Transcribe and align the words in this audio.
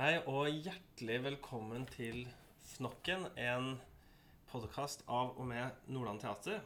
Hei 0.00 0.14
og 0.32 0.46
hjertelig 0.48 1.18
velkommen 1.26 1.82
til 1.92 2.22
Fnokken, 2.64 3.26
en 3.36 3.74
podkast 4.48 5.02
av 5.04 5.34
og 5.34 5.44
med 5.50 5.82
Nordland 5.92 6.22
Teater. 6.22 6.62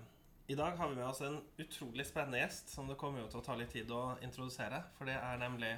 I 0.47 0.55
dag 0.55 0.77
har 0.79 0.93
vi 0.93 1.01
med 1.01 1.09
oss 1.09 1.19
en 1.27 1.41
utrolig 1.59 2.07
spennende 2.07 2.39
gjest 2.39 2.71
som 2.71 2.87
det 2.87 2.95
kommer 3.01 3.25
jo 3.25 3.33
til 3.33 3.41
å 3.41 3.43
ta 3.49 3.57
litt 3.59 3.75
tid 3.75 3.91
å 3.91 4.15
introdusere. 4.23 4.85
For 4.95 5.11
det 5.11 5.17
er 5.19 5.43
nemlig 5.43 5.73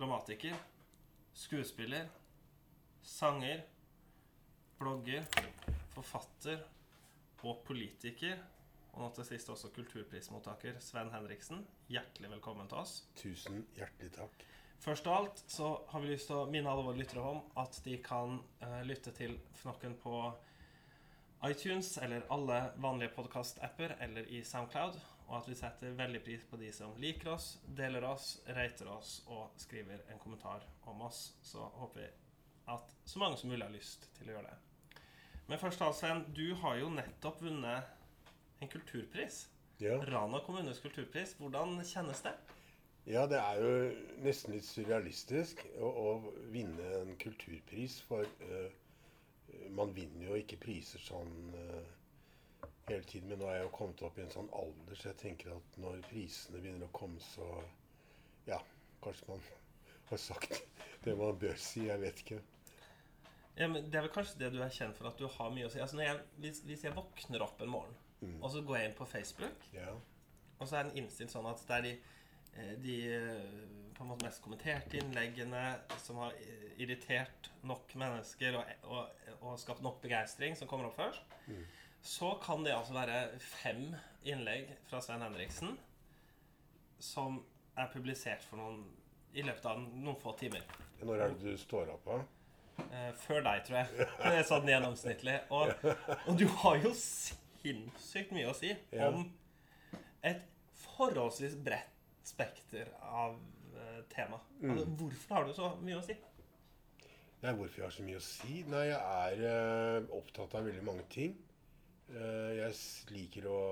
dramatiker, 0.00 0.58
skuespiller, 1.44 2.10
sanger, 3.06 3.62
blogger, 4.82 5.30
forfatter 5.94 6.64
og 7.44 7.62
politiker. 7.70 8.42
Og 8.96 9.04
nå 9.04 9.12
til 9.14 9.30
sist 9.30 9.54
også 9.54 9.70
kulturprismottaker 9.78 10.82
Sven 10.82 11.14
Henriksen. 11.14 11.62
Hjertelig 11.86 12.34
velkommen 12.34 12.66
til 12.66 12.82
oss. 12.82 13.04
Tusen 13.22 13.62
hjertelig 13.78 14.10
takk. 14.18 14.50
Først 14.80 15.06
av 15.06 15.14
alt 15.14 15.42
så 15.46 15.82
har 15.88 16.00
vi 16.00 16.08
lyst 16.08 16.30
til 16.30 16.38
å 16.40 16.46
minne 16.48 16.70
alle 16.72 16.86
våre 16.86 16.96
lyttere 16.96 17.20
om 17.20 17.42
at 17.60 17.76
de 17.84 17.98
kan 18.00 18.38
eh, 18.64 18.78
lytte 18.88 19.12
til 19.12 19.34
Fnokken 19.60 19.92
på 20.00 20.14
iTunes 21.44 21.98
eller 22.00 22.24
alle 22.32 22.62
vanlige 22.80 23.12
podkast-apper 23.12 23.98
eller 24.00 24.28
i 24.32 24.40
Soundcloud, 24.44 24.96
og 25.28 25.34
at 25.36 25.50
vi 25.50 25.56
setter 25.58 25.92
veldig 25.98 26.22
pris 26.24 26.46
på 26.48 26.56
de 26.60 26.70
som 26.72 26.94
liker 27.00 27.28
oss, 27.34 27.50
deler 27.76 28.06
oss, 28.08 28.38
rater 28.56 28.88
oss 28.92 29.18
og 29.28 29.52
skriver 29.60 30.00
en 30.12 30.20
kommentar 30.22 30.64
om 30.88 31.04
oss. 31.04 31.34
Så 31.44 31.64
håper 31.76 32.00
vi 32.00 32.08
at 32.72 32.94
så 33.04 33.20
mange 33.20 33.36
som 33.36 33.52
mulig 33.52 33.66
har 33.66 33.74
lyst 33.74 34.08
til 34.16 34.30
å 34.30 34.38
gjøre 34.38 34.48
det. 34.48 35.02
Men 35.50 35.60
først 35.60 35.80
av 35.82 35.90
alt, 35.90 35.98
Sven, 36.00 36.24
du 36.32 36.54
har 36.62 36.80
jo 36.80 36.88
nettopp 36.94 37.44
vunnet 37.44 38.64
en 38.64 38.72
kulturpris. 38.72 39.42
Ja. 39.80 39.98
Rana 40.08 40.40
kommunes 40.46 40.80
kulturpris. 40.80 41.36
Hvordan 41.40 41.76
kjennes 41.84 42.24
det? 42.24 42.32
Ja, 43.06 43.24
det 43.26 43.38
er 43.40 43.60
jo 43.62 43.70
nesten 44.24 44.54
litt 44.54 44.66
surrealistisk 44.66 45.62
å, 45.80 45.88
å 45.88 46.34
vinne 46.52 46.90
en 47.00 47.14
kulturpris, 47.22 48.00
for 48.08 48.26
uh, 48.44 48.68
man 49.74 49.94
vinner 49.96 50.28
jo 50.30 50.38
ikke 50.38 50.60
priser 50.62 51.02
sånn 51.02 51.32
uh, 51.54 52.68
hele 52.90 53.02
tiden. 53.08 53.30
Men 53.32 53.40
nå 53.42 53.48
er 53.48 53.60
jeg 53.60 53.66
jo 53.68 53.72
kommet 53.78 54.04
opp 54.06 54.18
i 54.20 54.24
en 54.26 54.34
sånn 54.34 54.50
alder, 54.56 54.98
så 54.98 55.10
jeg 55.10 55.20
tenker 55.24 55.54
at 55.56 55.80
når 55.80 56.02
prisene 56.10 56.60
begynner 56.60 56.88
å 56.90 56.94
komme, 56.96 57.20
så 57.32 57.48
Ja, 58.48 58.60
kanskje 59.04 59.28
man 59.28 59.42
har 60.10 60.18
sagt 60.20 60.62
det 61.04 61.16
man 61.16 61.38
bør 61.38 61.56
si. 61.60 61.86
Jeg 61.88 62.00
vet 62.02 62.22
ikke. 62.24 62.40
Ja, 63.58 63.66
men 63.68 63.90
Det 63.90 63.98
er 63.98 64.06
vel 64.06 64.14
kanskje 64.14 64.38
det 64.40 64.52
du 64.54 64.60
er 64.64 64.72
kjent 64.72 64.96
for, 64.96 65.10
at 65.10 65.18
du 65.20 65.26
har 65.28 65.50
mye 65.52 65.66
å 65.68 65.72
si. 65.72 65.80
Altså 65.82 65.98
når 65.98 66.06
jeg, 66.06 66.22
hvis, 66.44 66.62
hvis 66.68 66.84
jeg 66.86 66.96
våkner 66.96 67.44
opp 67.44 67.60
en 67.60 67.72
morgen, 67.72 67.98
og 68.40 68.50
så 68.52 68.60
går 68.64 68.76
jeg 68.78 68.88
inn 68.90 68.96
på 68.98 69.06
Facebook, 69.08 69.66
Ja. 69.72 69.92
og 70.58 70.68
så 70.68 70.76
er 70.76 70.88
den 70.88 70.98
innstilt 71.02 71.32
sånn 71.32 71.48
at 71.48 71.60
det 71.68 71.76
er 71.76 71.84
de, 71.86 71.92
de 72.82 72.96
eh, 73.16 73.90
på 73.96 74.04
en 74.04 74.10
måte 74.10 74.24
mest 74.24 74.42
kommenterte 74.44 74.96
innleggene 75.00 75.64
som 76.00 76.22
har 76.22 76.36
eh, 76.40 76.70
irritert 76.80 77.50
nok 77.68 77.94
mennesker 78.00 78.56
og, 78.56 78.72
og, 78.88 79.28
og 79.40 79.60
skapt 79.60 79.84
nok 79.84 80.00
begeistring, 80.02 80.56
som 80.56 80.70
kommer 80.70 80.88
opp 80.88 80.96
først, 80.98 81.36
så 82.00 82.32
kan 82.40 82.64
det 82.64 82.72
altså 82.72 82.96
være 82.96 83.38
fem 83.44 83.90
innlegg 84.24 84.70
fra 84.88 85.02
Svein 85.04 85.24
Henriksen 85.24 85.76
som 87.00 87.40
er 87.76 87.88
publisert 87.92 88.44
for 88.44 88.60
noen 88.60 88.82
i 89.36 89.44
løpet 89.46 89.66
av 89.68 89.80
noen 89.80 90.18
få 90.20 90.34
timer. 90.40 90.64
Når 91.00 91.24
er 91.24 91.34
det 91.34 91.52
du 91.52 91.60
står 91.60 91.92
opp 91.94 92.08
av? 92.16 92.24
Eh, 92.88 93.10
før 93.20 93.44
deg, 93.44 93.62
tror 93.66 93.78
jeg. 93.82 94.08
Det 94.24 94.32
er 94.40 94.48
sånn 94.48 94.68
gjennomsnittlig. 94.68 95.36
Og, 95.54 95.72
og 96.26 96.40
du 96.40 96.46
har 96.62 96.80
jo 96.82 96.92
sinnssykt 96.96 98.34
mye 98.36 98.50
å 98.50 98.56
si 98.56 98.72
om 98.96 99.22
et 100.26 100.44
forholdsvis 100.80 101.56
bredt 101.64 101.99
spekter 102.26 102.90
av 103.00 103.38
eh, 103.74 104.00
tema. 104.12 104.40
Altså, 104.62 104.86
hvorfor 105.00 105.34
har 105.34 105.48
du 105.48 105.54
så 105.56 105.70
mye 105.84 106.00
å 106.00 106.04
si? 106.04 106.16
Nei, 107.40 107.54
hvorfor 107.56 107.80
jeg 107.80 107.86
har 107.86 107.94
så 107.94 108.04
mye 108.04 108.18
å 108.20 108.24
si? 108.24 108.58
Nei, 108.68 108.84
jeg 108.90 108.98
er 109.00 109.46
eh, 109.50 110.10
opptatt 110.18 110.58
av 110.58 110.66
veldig 110.68 110.84
mange 110.84 111.06
ting. 111.12 111.38
Eh, 112.10 112.50
jeg 112.58 113.14
liker 113.14 113.46
å, 113.48 113.62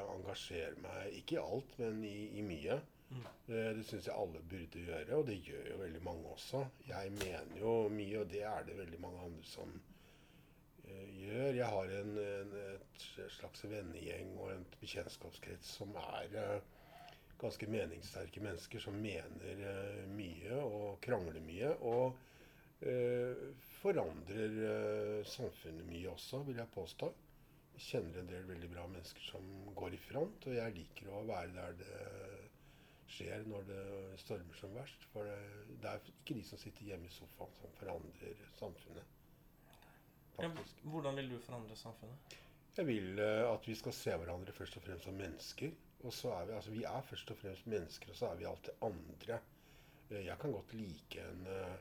å 0.00 0.08
engasjere 0.16 0.74
meg, 0.82 1.14
ikke 1.20 1.38
i 1.38 1.44
alt, 1.44 1.78
men 1.82 2.02
i, 2.08 2.18
i 2.40 2.44
mye. 2.46 2.80
Eh, 3.14 3.70
det 3.76 3.84
syns 3.86 4.08
jeg 4.08 4.16
alle 4.16 4.40
burde 4.50 4.84
gjøre, 4.86 5.18
og 5.18 5.26
det 5.28 5.40
gjør 5.46 5.70
jo 5.70 5.80
veldig 5.82 6.02
mange 6.04 6.30
også. 6.34 6.64
Jeg 6.88 7.12
mener 7.18 7.58
jo 7.60 7.74
mye, 7.92 8.22
og 8.22 8.30
det 8.32 8.42
er 8.48 8.64
det 8.66 8.78
veldig 8.78 9.00
mange 9.04 9.26
andre 9.28 9.44
som 9.48 9.74
uh, 10.88 11.10
gjør. 11.20 11.50
Jeg 11.60 11.68
har 11.76 11.92
en, 12.00 12.16
en, 12.24 12.56
slags 13.36 13.64
vennegjeng 13.68 14.32
og 14.38 14.50
en 14.54 14.66
bekjentskapskrets 14.80 15.76
som 15.78 15.94
er 16.00 16.38
eh, 16.40 16.72
ganske 17.40 17.66
meningssterke 17.66 18.40
mennesker 18.40 18.82
som 18.82 18.96
mener 19.00 19.60
uh, 19.64 20.06
mye 20.14 20.60
og 20.62 21.00
krangler 21.04 21.42
mye. 21.44 21.72
Og 21.86 22.16
uh, 22.84 23.44
forandrer 23.80 24.58
uh, 24.60 25.20
samfunnet 25.28 25.86
mye 25.88 26.10
også, 26.12 26.42
vil 26.48 26.60
jeg 26.62 26.74
påstå. 26.74 27.10
Jeg 27.74 27.86
kjenner 27.88 28.20
en 28.20 28.30
del 28.30 28.46
veldig 28.46 28.70
bra 28.70 28.86
mennesker 28.86 29.26
som 29.32 29.48
går 29.74 29.96
i 29.96 30.02
front, 30.04 30.46
og 30.46 30.54
jeg 30.56 30.76
liker 30.76 31.10
å 31.10 31.24
være 31.26 31.50
der 31.56 31.80
det 31.80 32.02
skjer 33.14 33.42
når 33.50 33.66
det 33.68 33.82
stormer 34.22 34.56
som 34.58 34.72
verst. 34.78 35.08
For 35.12 35.26
det, 35.26 35.74
det 35.82 35.90
er 35.90 36.12
ikke 36.14 36.38
de 36.38 36.44
som 36.46 36.60
sitter 36.60 36.92
hjemme 36.92 37.10
i 37.10 37.14
sofaen 37.14 37.58
som 37.58 37.74
forandrer 37.80 38.46
samfunnet. 38.60 39.20
Ja, 40.38 40.48
hvordan 40.90 41.18
vil 41.18 41.34
du 41.34 41.36
forandre 41.42 41.76
samfunnet? 41.78 42.38
Jeg 42.74 42.88
vil 42.88 43.20
at 43.22 43.68
vi 43.68 43.74
skal 43.78 43.94
se 43.94 44.14
hverandre 44.18 44.54
først 44.54 44.80
og 44.80 44.82
fremst 44.82 45.06
som 45.06 45.18
mennesker. 45.18 45.74
Og 46.04 46.12
så 46.12 46.30
er 46.36 46.44
vi, 46.44 46.52
altså 46.52 46.70
vi 46.70 46.84
er 46.84 47.00
først 47.08 47.30
og 47.32 47.38
fremst 47.40 47.66
mennesker, 47.66 48.10
og 48.12 48.16
så 48.16 48.28
er 48.28 48.34
vi 48.40 48.44
alltid 48.44 48.84
andre. 48.88 49.38
Eh, 50.10 50.26
Jeg 50.26 50.38
kan 50.38 50.52
godt 50.52 50.74
like 50.74 51.20
en, 51.30 51.46
eh, 51.46 51.76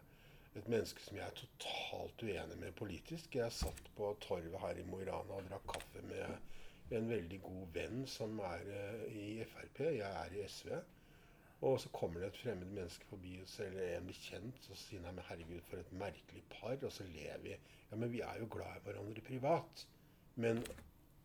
et 0.56 0.68
menneske 0.68 1.02
som 1.04 1.18
jeg 1.18 1.26
er 1.26 1.36
totalt 1.42 2.24
uenig 2.24 2.58
med 2.60 2.72
politisk. 2.80 3.36
Jeg 3.36 3.52
satt 3.52 3.90
på 3.98 4.16
torvet 4.22 4.60
her 4.60 4.80
i 4.80 4.86
Mo 4.88 5.00
i 5.02 5.10
Rana 5.10 5.40
og 5.40 5.50
drakk 5.50 5.66
kaffe 5.74 6.02
med 6.08 6.98
en 6.98 7.10
veldig 7.10 7.42
god 7.42 7.68
venn 7.74 8.08
som 8.08 8.40
er 8.40 8.68
eh, 8.80 9.06
i 9.18 9.30
Frp. 9.50 9.80
Jeg 9.98 10.24
er 10.24 10.38
i 10.38 10.48
SV. 10.48 10.72
Og 11.64 11.80
så 11.80 11.90
kommer 11.96 12.20
det 12.20 12.28
et 12.28 12.40
fremmed 12.44 12.72
menneske 12.76 13.06
forbi, 13.08 13.38
oss, 13.42 13.60
eller 13.64 13.98
en 13.98 14.08
bekjent, 14.08 14.66
og 14.70 14.76
så 14.76 14.82
sier 14.82 15.06
han 15.08 15.20
herregud, 15.30 15.62
for 15.68 15.80
et 15.80 15.94
merkelig 15.96 16.44
par. 16.52 16.76
Og 16.84 16.92
så 16.92 17.06
ler 17.08 17.38
vi. 17.44 17.54
Ja, 17.92 17.96
men 17.96 18.12
vi 18.12 18.20
er 18.22 18.40
jo 18.40 18.50
glad 18.52 18.80
i 18.80 18.84
hverandre 18.88 19.22
privat. 19.22 19.86
Men 20.36 20.60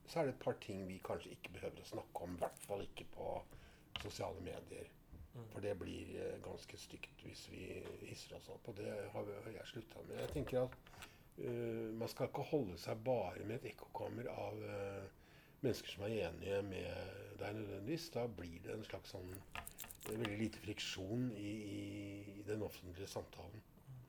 så 0.09 0.21
er 0.21 0.29
det 0.29 0.37
et 0.37 0.45
par 0.45 0.57
ting 0.65 0.85
vi 0.89 1.01
kanskje 1.05 1.35
ikke 1.37 1.55
behøver 1.57 1.83
å 1.83 1.91
snakke 1.93 2.25
om. 2.25 2.37
I 2.37 2.43
hvert 2.45 2.65
fall 2.65 2.85
ikke 2.85 3.07
på 3.15 3.35
sosiale 4.03 4.41
medier. 4.45 4.89
For 5.53 5.63
det 5.63 5.77
blir 5.79 6.15
eh, 6.19 6.39
ganske 6.43 6.81
stygt 6.81 7.23
hvis 7.23 7.45
vi 7.53 7.67
hisser 8.09 8.35
oss 8.39 8.49
opp. 8.51 8.71
Og 8.71 8.79
det 8.81 8.91
har, 9.13 9.31
jeg 9.53 9.71
slutta 9.71 10.03
med. 10.09 10.19
Jeg 10.25 10.33
tenker 10.35 10.65
at 10.65 10.77
uh, 11.45 11.95
man 11.95 12.11
skal 12.11 12.31
ikke 12.31 12.47
holde 12.51 12.79
seg 12.81 13.05
bare 13.07 13.45
med 13.45 13.61
et 13.61 13.71
ekkokammer 13.71 14.31
av 14.33 14.59
uh, 14.65 15.29
mennesker 15.63 15.95
som 15.95 16.07
er 16.09 16.17
enige 16.29 16.63
med 16.67 17.39
deg 17.39 17.61
nødvendigvis. 17.61 18.09
Da 18.17 18.27
blir 18.41 18.59
det 18.67 18.75
en 18.75 18.87
slags 18.89 19.15
sånn 19.15 19.31
det 20.09 20.15
er 20.15 20.23
veldig 20.23 20.39
lite 20.41 20.61
friksjon 20.63 21.27
i, 21.37 21.51
i, 21.69 22.43
den 22.47 22.63
offentlige 22.65 23.11
samtalen. 23.13 23.65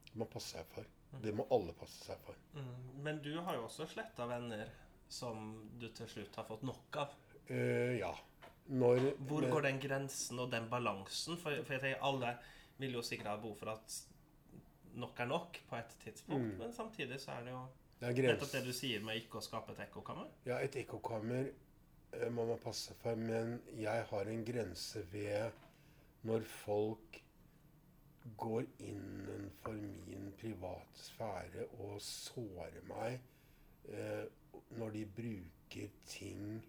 Det 0.08 0.16
må 0.22 0.28
passe 0.32 0.56
seg 0.56 0.70
for. 0.72 0.88
Det 1.20 1.34
må 1.36 1.44
alle 1.52 1.74
passe 1.76 2.06
seg 2.06 2.22
for. 2.24 2.38
Mm. 2.56 2.70
Men 3.04 3.20
du 3.26 3.34
har 3.36 3.58
jo 3.58 3.66
også 3.66 3.88
sletta 3.90 4.28
venner 4.30 4.70
som 5.10 5.52
du 5.82 5.88
til 5.96 6.10
slutt 6.10 6.36
har 6.38 6.48
fått 6.48 6.66
nok 6.68 7.00
av. 7.02 7.16
Uh, 7.50 7.98
ja. 7.98 8.14
Når 8.70 9.02
Hvor 9.28 9.48
går 9.50 9.66
den 9.66 9.80
grensen 9.82 10.40
og 10.40 10.52
den 10.52 10.70
balansen? 10.70 11.40
For, 11.42 11.64
for 11.66 11.76
jeg 11.76 11.86
tenker 11.86 12.06
alle 12.06 12.36
vil 12.80 12.94
jo 13.00 13.04
sikkert 13.04 13.34
ha 13.34 13.38
behov 13.42 13.58
for 13.60 13.74
at 13.74 13.96
nok 15.00 15.20
er 15.20 15.30
nok 15.30 15.62
på 15.70 15.78
et 15.80 15.96
tidspunkt. 16.04 16.58
Men 16.60 16.74
samtidig 16.74 17.20
så 17.22 17.32
er 17.38 17.48
det 17.48 17.56
jo 17.56 17.64
det 18.00 18.08
er 18.08 18.30
nettopp 18.32 18.54
det 18.54 18.62
du 18.64 18.72
sier 18.72 19.02
med 19.04 19.20
ikke 19.20 19.42
å 19.42 19.44
skape 19.44 19.74
et 19.74 19.82
ekkokammer. 19.84 20.30
Ja, 20.48 20.62
et 20.64 20.76
ekkokammer 20.80 21.50
eh, 21.50 22.30
må 22.32 22.46
man 22.48 22.62
passe 22.64 22.96
for, 23.02 23.20
men 23.20 23.58
jeg 23.76 24.06
har 24.12 24.32
en 24.32 24.46
grense 24.48 25.04
ved 25.12 25.66
når 26.28 26.46
folk 26.48 27.20
går 28.40 28.64
innenfor 28.86 29.76
min 30.08 30.32
private 30.40 31.02
sfære 31.02 31.66
og 31.80 31.98
sårer 32.04 32.80
meg 32.88 33.20
eh, 33.92 34.24
når 34.78 34.90
de 34.96 35.06
bruker 35.06 35.90
ting 36.06 36.64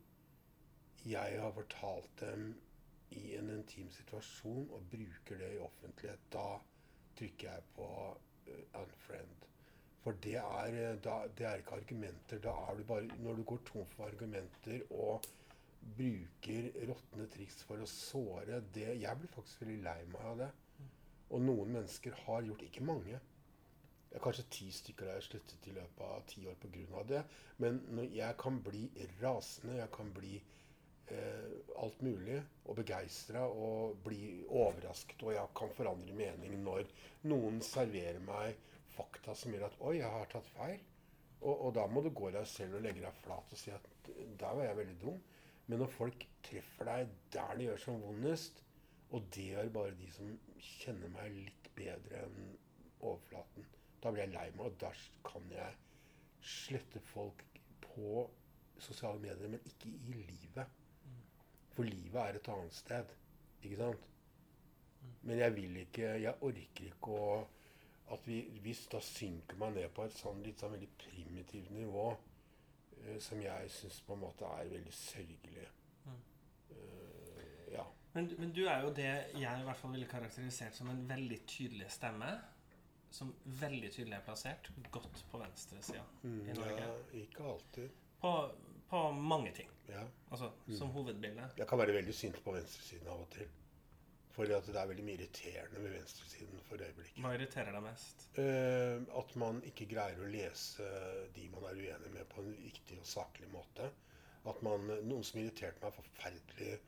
jeg 1.06 1.40
har 1.40 1.52
fortalt 1.56 2.20
dem 2.20 2.50
i 3.10 3.36
en 3.36 3.50
intim 3.50 3.90
situasjon, 3.90 4.66
og 4.70 4.88
bruker 4.90 5.38
det 5.40 5.54
i 5.54 5.62
offentlighet, 5.64 6.26
da 6.32 6.58
trykker 7.18 7.48
jeg 7.48 7.62
på 7.74 7.86
eh, 8.46 8.80
unfriend. 8.82 9.46
For 10.04 10.16
det 10.24 10.36
er, 10.40 10.76
eh, 10.82 10.98
da, 11.04 11.16
det 11.38 11.46
er 11.46 11.60
ikke 11.60 11.80
argumenter. 11.80 12.38
Da 12.44 12.54
er 12.68 12.76
du 12.76 12.84
bare 12.84 13.08
Når 13.18 13.40
du 13.40 13.42
går 13.42 13.62
tom 13.66 13.86
for 13.94 14.04
argumenter 14.06 14.84
og 14.90 15.26
bruker 15.96 16.70
råtne 16.88 17.26
triks 17.32 17.62
for 17.64 17.80
å 17.80 17.88
såre 17.88 18.60
det 18.74 19.00
Jeg 19.00 19.16
blir 19.16 19.32
faktisk 19.32 19.62
veldig 19.62 19.80
lei 19.84 19.98
meg 20.12 20.26
av 20.32 20.38
det. 20.44 20.50
Og 21.30 21.42
noen 21.44 21.76
mennesker 21.78 22.16
har 22.26 22.44
gjort 22.46 22.64
Ikke 22.68 22.84
mange. 22.84 23.20
Det 24.10 24.18
er 24.18 24.22
kanskje 24.24 24.46
ti 24.50 24.68
stykker 24.74 25.06
der 25.06 25.18
jeg 25.20 25.26
sluttet 25.28 25.66
i 25.70 25.74
løpet 25.76 26.00
av 26.02 26.24
ti 26.26 26.46
år 26.50 26.56
pga. 26.58 27.02
det. 27.08 27.20
Men 27.62 28.08
jeg 28.12 28.36
kan 28.38 28.58
bli 28.62 28.88
rasende, 29.22 29.76
jeg 29.78 29.90
kan 29.94 30.10
bli 30.12 30.40
eh, 31.06 31.52
alt 31.78 32.02
mulig 32.02 32.40
og 32.64 32.76
begeistra 32.80 33.44
og 33.46 34.00
bli 34.04 34.42
overrasket. 34.48 35.22
Og 35.22 35.34
jeg 35.34 35.54
kan 35.56 35.74
forandre 35.76 36.16
mening 36.18 36.58
når 36.64 36.90
noen 37.30 37.62
serverer 37.62 38.18
meg 38.26 38.58
fakta 38.96 39.34
som 39.38 39.54
gjør 39.54 39.68
at 39.68 39.78
Oi, 39.80 39.96
jeg 40.00 40.10
har 40.10 40.32
tatt 40.32 40.50
feil. 40.56 40.80
Og, 41.40 41.54
og 41.54 41.74
da 41.78 41.86
må 41.86 42.02
du 42.02 42.10
gå 42.10 42.32
deg 42.34 42.48
selv 42.50 42.76
og 42.76 42.84
legge 42.84 43.04
deg 43.04 43.22
flat 43.22 43.54
og 43.54 43.62
si 43.62 43.70
at 43.72 43.86
der 44.10 44.56
var 44.58 44.66
jeg 44.66 44.80
veldig 44.82 44.98
dum. 45.04 45.20
Men 45.70 45.84
når 45.84 45.94
folk 45.94 46.26
treffer 46.42 46.88
deg 46.90 47.14
der 47.30 47.54
det 47.56 47.68
gjør 47.68 47.84
som 47.84 48.02
vondest, 48.02 48.64
og 49.14 49.26
det 49.34 49.52
gjør 49.52 49.74
bare 49.74 49.98
de 49.98 50.10
som 50.14 50.34
kjenner 50.58 51.12
meg 51.14 51.34
litt 51.34 51.70
bedre 51.78 52.24
enn 52.26 52.50
overflaten, 53.00 53.66
da 54.02 54.12
blir 54.12 54.24
jeg 54.24 54.34
lei 54.34 54.48
meg, 54.56 54.66
og 54.66 54.76
da 54.80 54.90
kan 55.26 55.48
jeg 55.52 55.76
slette 56.40 57.00
folk 57.10 57.44
på 57.84 58.24
sosiale 58.80 59.20
medier, 59.20 59.48
men 59.48 59.60
ikke 59.66 59.90
i 59.90 60.14
livet. 60.16 60.76
For 61.74 61.86
livet 61.86 62.20
er 62.22 62.38
et 62.38 62.48
annet 62.52 62.74
sted. 62.74 63.12
Ikke 63.62 63.76
sant? 63.76 64.06
Men 65.22 65.38
jeg 65.38 65.54
vil 65.56 65.76
ikke 65.80 66.08
Jeg 66.20 66.34
orker 66.44 66.86
ikke 66.90 67.16
å 67.16 67.32
at 68.10 68.26
vi, 68.26 68.40
Hvis 68.64 68.86
da 68.92 68.98
synker 69.04 69.56
man 69.60 69.76
ned 69.76 69.92
på 69.94 70.04
et 70.04 70.16
sånn 70.16 70.40
litt 70.42 70.60
sånn 70.60 70.72
veldig 70.74 70.88
primitivt 70.98 71.70
nivå, 71.70 72.08
eh, 73.04 73.18
som 73.22 73.38
jeg 73.40 73.70
syns 73.70 74.00
på 74.02 74.16
en 74.16 74.24
måte 74.24 74.48
er 74.58 74.72
veldig 74.72 74.94
sørgelig. 74.96 75.66
Eh, 76.74 77.68
ja. 77.76 77.84
Men, 78.16 78.32
men 78.40 78.50
du 78.56 78.64
er 78.64 78.82
jo 78.82 78.90
det 78.96 79.12
jeg 79.38 79.44
i 79.60 79.68
hvert 79.68 79.78
fall 79.78 79.94
ville 79.94 80.10
karakterisert 80.10 80.74
som 80.74 80.90
en 80.90 81.04
veldig 81.08 81.38
tydelig 81.46 81.86
stemme. 81.94 82.32
Som 83.10 83.32
veldig 83.60 83.90
tydelig 83.92 84.14
er 84.16 84.24
plassert 84.26 84.68
godt 84.94 85.24
på 85.32 85.38
venstresida 85.42 86.02
Mm, 86.22 86.42
i 86.48 86.52
Norge. 86.58 86.80
ja. 86.80 86.92
Ikke 87.24 87.44
alltid. 87.54 87.90
På, 88.20 88.34
på 88.90 89.00
mange 89.12 89.52
ting. 89.56 89.68
Ja. 89.88 90.04
Altså 90.30 90.52
som 90.78 90.90
hovedbilde. 90.94 91.48
Jeg 91.58 91.66
kan 91.66 91.78
være 91.78 91.94
veldig 91.96 92.14
sint 92.14 92.38
på 92.44 92.52
venstresiden 92.54 93.08
av 93.10 93.24
og 93.24 93.30
til. 93.34 93.48
Fordi 94.30 94.52
at 94.54 94.66
det 94.70 94.76
er 94.78 94.86
veldig 94.86 95.04
mye 95.04 95.16
irriterende 95.18 95.80
med 95.82 95.90
venstresiden 95.96 96.60
for 96.68 96.78
øyeblikket. 96.86 97.18
Hva 97.24 97.32
irriterer 97.34 97.72
deg 97.74 97.82
mest? 97.82 98.28
Eh, 98.38 99.00
at 99.18 99.34
man 99.42 99.58
ikke 99.66 99.88
greier 99.90 100.22
å 100.22 100.28
lese 100.30 100.86
de 101.34 101.48
man 101.50 101.66
er 101.66 101.80
uenig 101.82 102.12
med, 102.14 102.28
på 102.30 102.44
en 102.44 102.54
riktig 102.62 103.00
og 103.02 103.06
saklig 103.10 103.50
måte. 103.50 103.90
At 104.46 104.62
man, 104.62 104.86
Noen 105.02 105.26
som 105.26 105.40
irriterte 105.42 105.82
meg 105.82 105.92
forferdelig 105.98 106.78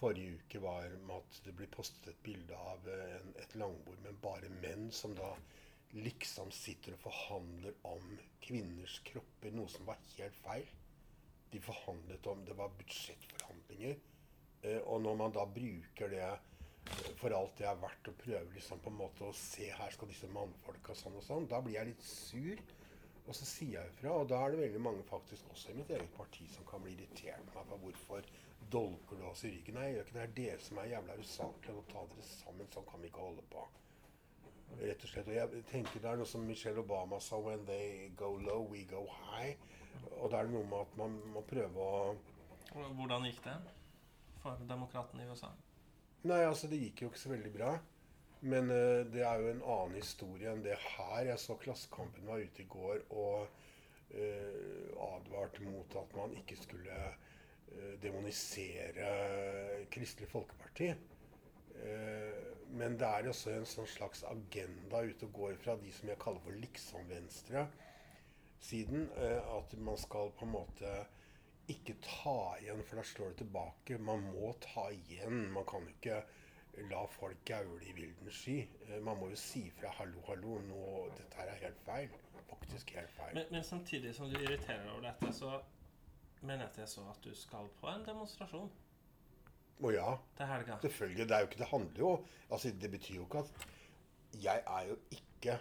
forrige 0.00 0.38
uke, 0.40 0.62
var 0.62 0.88
med 1.08 1.14
at 1.16 1.38
det 1.44 1.54
blir 1.56 1.70
postet 1.72 2.10
et 2.10 2.24
bilde 2.24 2.56
av 2.72 2.88
eh, 2.92 3.14
en, 3.18 3.30
et 3.42 3.54
langbord 3.60 4.02
med 4.04 4.18
bare 4.24 4.50
menn 4.60 4.90
som 4.94 5.14
da 5.16 5.32
liksom 5.96 6.50
sitter 6.52 6.96
og 6.96 7.04
forhandler 7.06 7.76
om 7.88 8.18
kvinners 8.44 8.98
kropper, 9.06 9.54
noe 9.54 9.70
som 9.72 9.86
var 9.88 10.00
helt 10.16 10.36
feil. 10.42 10.66
De 11.52 11.62
forhandlet 11.62 12.26
om 12.26 12.44
Det 12.44 12.56
var 12.58 12.74
budsjettforhandlinger. 12.78 13.96
Eh, 14.62 14.80
og 14.84 15.02
når 15.02 15.20
man 15.22 15.36
da 15.36 15.46
bruker 15.46 16.12
det 16.12 16.24
eh, 16.26 17.12
for 17.20 17.34
alt 17.34 17.56
det 17.58 17.68
er 17.68 17.78
verdt, 17.82 18.10
og 18.10 18.18
prøver 18.20 18.52
liksom 18.54 18.82
på 18.82 18.92
en 18.92 19.00
måte 19.00 19.26
å 19.26 19.36
se 19.36 19.70
her 19.72 19.94
skal 19.94 20.10
disse 20.10 20.28
mannfolka 20.32 20.94
sånn 20.94 21.16
og 21.18 21.24
sånn, 21.26 21.48
da 21.50 21.62
blir 21.64 21.78
jeg 21.78 21.92
litt 21.92 22.04
sur. 22.06 22.66
Og 23.26 23.34
så 23.34 23.46
sier 23.48 23.80
jeg 23.80 23.90
ifra. 23.90 24.12
Og 24.20 24.28
da 24.30 24.38
er 24.44 24.52
det 24.52 24.60
veldig 24.60 24.82
mange 24.82 25.06
faktisk 25.08 25.48
også 25.50 25.72
i 25.72 25.80
mitt 25.80 25.90
eget 25.90 26.12
parti 26.14 26.46
som 26.52 26.66
kan 26.68 26.84
bli 26.84 26.94
irritert 26.94 27.48
på 27.50 27.58
meg 27.58 27.72
for 27.72 27.82
hvorfor 27.82 28.28
dolker 28.72 29.20
du 29.20 29.24
oss 29.30 29.44
i 29.44 29.50
ryggen. 29.54 29.78
Nei, 29.78 29.90
gjør 29.94 30.06
ikke 30.06 30.16
det. 30.16 30.20
Det 30.20 30.28
er 30.28 30.36
dere 30.38 30.62
som 30.66 30.80
er 30.82 30.92
jævla 30.92 31.18
usaklige. 31.22 31.76
Og 31.80 31.90
ta 31.92 32.04
dere 32.12 32.28
sammen. 32.28 32.70
Sånn 32.74 32.88
kan 32.90 33.02
vi 33.02 33.10
ikke 33.10 33.24
holde 33.26 33.44
på. 33.52 33.64
Rett 34.80 35.04
og 35.06 35.10
slett. 35.12 35.30
Og 35.30 35.36
jeg 35.36 35.64
tenker 35.70 36.02
det 36.02 36.12
er 36.12 36.20
noe 36.20 36.28
som 36.28 36.46
Michelle 36.46 36.82
Obama 36.82 37.20
sa 37.22 37.40
When 37.40 37.64
they 37.68 38.10
go 38.18 38.34
low, 38.36 38.66
we 38.70 38.84
go 38.90 39.04
high. 39.22 39.56
Og 40.20 40.30
da 40.30 40.40
er 40.40 40.48
det 40.48 40.56
noe 40.56 40.68
med 40.68 40.80
at 40.82 40.96
man 41.00 41.20
må 41.34 41.44
prøve 41.48 41.90
å 41.90 42.16
Hvordan 42.76 43.24
gikk 43.24 43.38
det 43.46 43.54
for 44.42 44.58
demokratene 44.68 45.24
i 45.24 45.28
USA? 45.30 45.48
Nei, 46.26 46.42
altså 46.44 46.68
det 46.68 46.80
gikk 46.82 47.04
jo 47.04 47.08
ikke 47.08 47.22
så 47.22 47.30
veldig 47.32 47.52
bra. 47.54 47.70
Men 48.44 48.68
uh, 48.68 49.06
det 49.08 49.22
er 49.24 49.40
jo 49.40 49.52
en 49.52 49.62
annen 49.62 49.96
historie 49.96 50.50
enn 50.52 50.64
det 50.64 50.76
her. 50.82 51.22
Jeg 51.30 51.40
så 51.40 51.56
Klassekampen 51.62 52.26
var 52.28 52.42
ute 52.42 52.62
i 52.62 52.68
går 52.68 53.06
og 53.16 53.46
uh, 54.12 55.06
advarte 55.08 55.64
mot 55.64 55.96
at 55.96 56.18
man 56.18 56.36
ikke 56.36 56.58
skulle 56.60 56.98
demonisere 58.02 59.10
Kristelig 59.90 60.28
Folkeparti. 60.28 60.92
Eh, 61.84 62.44
men 62.68 62.96
det 62.98 63.06
er 63.08 63.28
også 63.30 63.52
en 63.54 63.66
sånn 63.68 63.88
slags 63.90 64.24
agenda 64.28 65.02
ute 65.06 65.28
og 65.28 65.34
går 65.40 65.58
fra 65.62 65.76
de 65.80 65.92
som 65.94 66.08
jeg 66.10 66.18
kaller 66.22 66.42
for 66.44 66.56
liksom-venstre 66.62 67.66
siden. 68.64 69.06
Eh, 69.16 69.52
at 69.58 69.76
man 69.78 69.98
skal 70.00 70.32
på 70.38 70.46
en 70.48 70.54
måte 70.56 70.96
ikke 71.70 71.96
ta 72.02 72.38
igjen, 72.62 72.82
for 72.86 73.00
da 73.00 73.06
slår 73.06 73.32
det 73.34 73.40
tilbake. 73.44 73.98
Man 73.98 74.26
må 74.32 74.52
ta 74.62 74.88
igjen. 74.94 75.46
Man 75.54 75.66
kan 75.68 75.86
jo 75.86 75.94
ikke 75.94 76.20
la 76.90 77.06
folk 77.08 77.40
gaule 77.48 77.80
i 77.88 77.94
vilden 77.96 78.32
sky. 78.32 78.58
Eh, 78.88 78.98
Man 79.02 79.18
må 79.20 79.30
jo 79.32 79.36
si 79.40 79.70
fra 79.70 79.90
'hallo, 79.98 80.20
hallo, 80.28 80.58
nå, 80.68 80.82
dette 81.16 81.36
her 81.40 81.48
er 81.54 81.64
helt 81.66 81.84
feil'. 81.86 82.18
Faktisk 82.50 82.90
helt 82.94 83.10
feil. 83.10 83.34
Men, 83.34 83.46
men 83.50 83.64
samtidig 83.64 84.14
som 84.14 84.30
du 84.30 84.36
irriterer 84.38 84.90
over 84.92 85.00
dette, 85.10 85.32
så 85.32 85.60
mener 86.42 86.66
jeg 86.66 86.72
at 86.72 86.78
jeg 86.82 86.88
så 86.88 87.06
at 87.10 87.24
du 87.24 87.34
skal 87.34 87.70
på 87.80 87.88
en 87.90 88.04
demonstrasjon 88.06 88.70
Å 89.84 89.90
ja, 89.92 90.10
til 90.36 90.46
helga. 90.50 90.78
selvfølgelig. 90.80 91.28
Det 91.28 91.36
er 91.36 91.40
jo 91.44 91.48
ikke 91.50 91.58
Det 91.62 91.70
handler 91.72 91.98
jo 92.00 92.12
Altså, 92.50 92.70
det 92.82 92.90
betyr 92.90 93.14
jo 93.16 93.24
ikke 93.26 93.42
at 93.44 93.66
Jeg 94.44 94.62
er 94.66 94.86
jo 94.90 94.98
ikke 95.10 95.58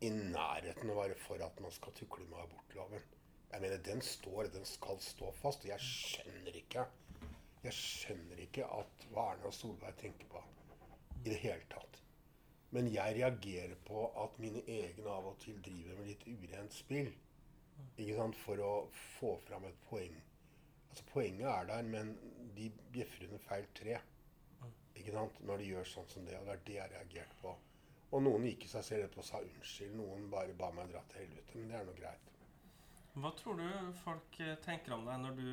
i 0.00 0.08
nærheten 0.10 0.88
av 0.88 0.94
å 0.94 1.00
være 1.02 1.16
for 1.20 1.42
at 1.44 1.58
man 1.60 1.72
skal 1.76 1.92
tukle 1.92 2.24
med 2.30 2.38
abortloven. 2.40 3.02
Jeg 3.50 3.60
mener, 3.60 3.82
den 3.84 4.00
står, 4.00 4.46
den 4.54 4.64
skal 4.64 4.96
stå 5.04 5.28
fast. 5.42 5.66
Og 5.66 5.72
jeg 5.74 5.84
skjønner 5.84 6.56
ikke 6.56 6.86
Jeg 7.66 7.76
skjønner 7.76 8.40
ikke 8.46 8.64
at 8.78 9.04
hva 9.12 9.26
Erna 9.34 9.50
Solberg 9.52 9.98
tenker 10.00 10.30
på 10.32 10.40
i 11.20 11.26
det 11.26 11.36
hele 11.42 11.66
tatt. 11.68 11.98
Men 12.72 12.88
jeg 12.88 13.18
reagerer 13.18 13.76
på 13.84 14.06
at 14.22 14.38
mine 14.40 14.62
egne 14.70 15.10
av 15.10 15.26
og 15.32 15.36
til 15.42 15.58
driver 15.66 15.98
med 15.98 16.08
litt 16.14 16.24
urent 16.30 16.72
spill. 16.72 17.10
Ikke 17.96 18.16
sant? 18.18 18.38
For 18.40 18.62
å 18.64 18.72
få 19.18 19.34
fram 19.46 19.66
et 19.68 19.80
poeng. 19.88 20.16
Altså 20.90 21.04
Poenget 21.12 21.48
er 21.48 21.68
der, 21.70 21.82
men 21.86 22.14
de 22.56 22.70
bjeffer 22.92 23.28
under 23.28 23.42
feil 23.44 23.66
tre. 23.78 23.98
Ikke 24.98 25.14
sant? 25.14 25.42
Når 25.46 25.62
de 25.62 25.68
gjør 25.72 25.90
sånn 25.94 26.08
som 26.10 26.26
det. 26.26 26.38
Og 26.40 26.48
det 26.48 26.56
er 26.56 26.64
det 26.66 26.78
jeg 26.78 26.94
reagerte 26.94 27.40
på. 27.42 27.54
Og 28.10 28.24
noen 28.26 28.48
gikk 28.48 28.66
i 28.66 28.72
seg 28.72 28.86
selv 28.86 29.06
etterpå 29.06 29.22
og 29.22 29.28
sa 29.28 29.42
unnskyld. 29.44 29.94
Noen 30.00 30.26
bare 30.32 30.56
ba 30.58 30.72
meg 30.74 30.90
dra 30.90 31.02
til 31.12 31.22
helvete. 31.22 31.58
Men 31.58 31.70
det 31.70 31.78
er 31.78 31.86
nå 31.86 31.96
greit. 32.00 32.30
Hva 33.20 33.30
tror 33.38 33.58
du 33.58 33.92
folk 34.04 34.40
eh, 34.42 34.56
tenker 34.64 34.94
om 34.94 35.06
deg 35.06 35.22
når 35.22 35.38
du 35.38 35.48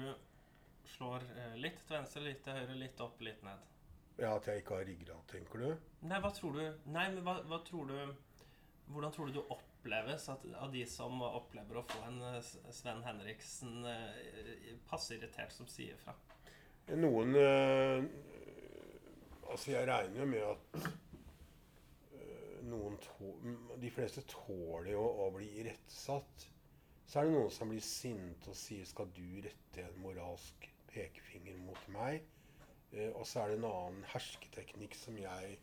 slår 0.94 1.26
eh, 1.36 1.56
litt 1.62 1.80
til 1.86 1.98
venstre, 1.98 2.24
litt 2.26 2.44
til 2.46 2.58
høyre, 2.58 2.78
litt 2.78 3.02
opp, 3.04 3.22
litt 3.26 3.44
ned? 3.46 3.66
Ja, 4.18 4.34
At 4.36 4.48
jeg 4.50 4.64
ikke 4.64 4.80
har 4.80 4.88
ryggrad, 4.90 5.26
tenker 5.30 5.62
du? 5.62 5.90
Nei, 6.10 6.20
hva 6.24 6.32
tror 6.34 6.56
du 6.58 6.62
Nei, 6.90 7.04
men 7.14 7.20
hva, 7.26 7.36
hva 7.46 7.60
tror 7.66 7.92
du 7.92 7.98
Hvordan 8.90 9.14
tror 9.14 9.30
du 9.30 9.38
du 9.38 9.44
oppleves 9.88 10.30
at, 10.30 10.46
av 10.60 10.72
de 10.72 10.84
som 10.86 11.22
opplever 11.24 11.80
å 11.80 11.86
få 11.88 12.04
en 12.10 12.22
eh, 12.34 12.54
Sven 12.76 13.04
Henriksen 13.08 13.86
eh, 13.88 14.76
passe 14.90 15.16
irritert 15.16 15.56
som 15.56 15.68
sier 15.72 15.96
fra? 16.04 16.16
Noen 16.96 17.36
øh, 17.36 18.04
Altså, 19.48 19.72
jeg 19.72 19.88
regner 19.88 20.20
jo 20.20 20.26
med 20.28 20.44
at 20.44 20.88
noen 22.68 22.98
De 23.80 23.90
fleste 23.96 24.26
tåler 24.28 24.92
jo 24.92 25.06
å 25.24 25.30
bli 25.32 25.48
irettesatt. 25.62 26.48
Så 27.08 27.22
er 27.22 27.30
det 27.30 27.36
noen 27.38 27.54
som 27.56 27.72
blir 27.72 27.84
sinte 27.84 28.52
og 28.52 28.60
sier 28.60 28.84
'skal 28.86 29.08
du 29.16 29.40
rette 29.46 29.86
en 29.86 30.02
moralsk 30.04 30.68
pekefinger 30.92 31.56
mot 31.64 31.88
meg'? 31.96 32.28
Eh, 32.92 33.12
og 33.16 33.24
så 33.28 33.46
er 33.46 33.54
det 33.54 33.60
en 33.62 33.70
annen 33.72 34.04
hersketeknikk 34.12 34.96
som 35.00 35.16
jeg 35.20 35.58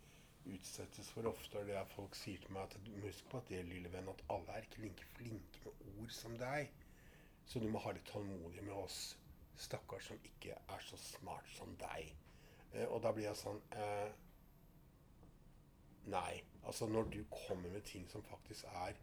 utsettes 0.52 1.10
for 1.14 1.26
ofte, 1.30 1.58
og 1.58 1.68
det 1.68 1.76
er 1.78 1.92
folk 1.94 2.16
sier 2.18 2.40
til 2.42 2.52
meg 2.54 2.68
at 2.68 2.88
husk 3.04 3.28
på 3.30 3.40
at 3.40 3.50
det, 3.52 3.62
lille 3.68 3.92
venn, 3.92 4.10
at 4.12 4.24
alle 4.34 4.56
er 4.56 4.66
ikke 4.66 4.82
like 4.84 5.06
flinke 5.16 5.62
med 5.64 5.86
ord 6.02 6.12
som 6.14 6.36
deg. 6.40 6.72
Så 7.46 7.60
du 7.60 7.68
må 7.68 7.80
ha 7.84 7.92
litt 7.92 8.08
tålmodighet 8.08 8.66
med 8.66 8.76
oss 8.76 8.98
stakkars 9.60 10.10
som 10.10 10.20
ikke 10.26 10.56
er 10.56 10.84
så 10.84 10.98
smart 11.00 11.48
som 11.56 11.74
deg. 11.80 12.12
Eh, 12.74 12.86
og 12.88 13.02
da 13.04 13.12
blir 13.14 13.28
jeg 13.28 13.40
sånn 13.40 13.60
eh, 13.78 14.12
Nei. 16.12 16.42
Altså 16.68 16.84
når 16.88 17.06
du 17.12 17.22
kommer 17.32 17.70
med 17.72 17.84
ting 17.88 18.04
som 18.12 18.24
faktisk 18.28 18.66
er 18.76 18.96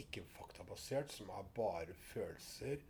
ikke 0.00 0.24
faktabasert, 0.34 1.12
som 1.12 1.30
er 1.32 1.48
bare 1.56 1.94
følelser 1.96 2.80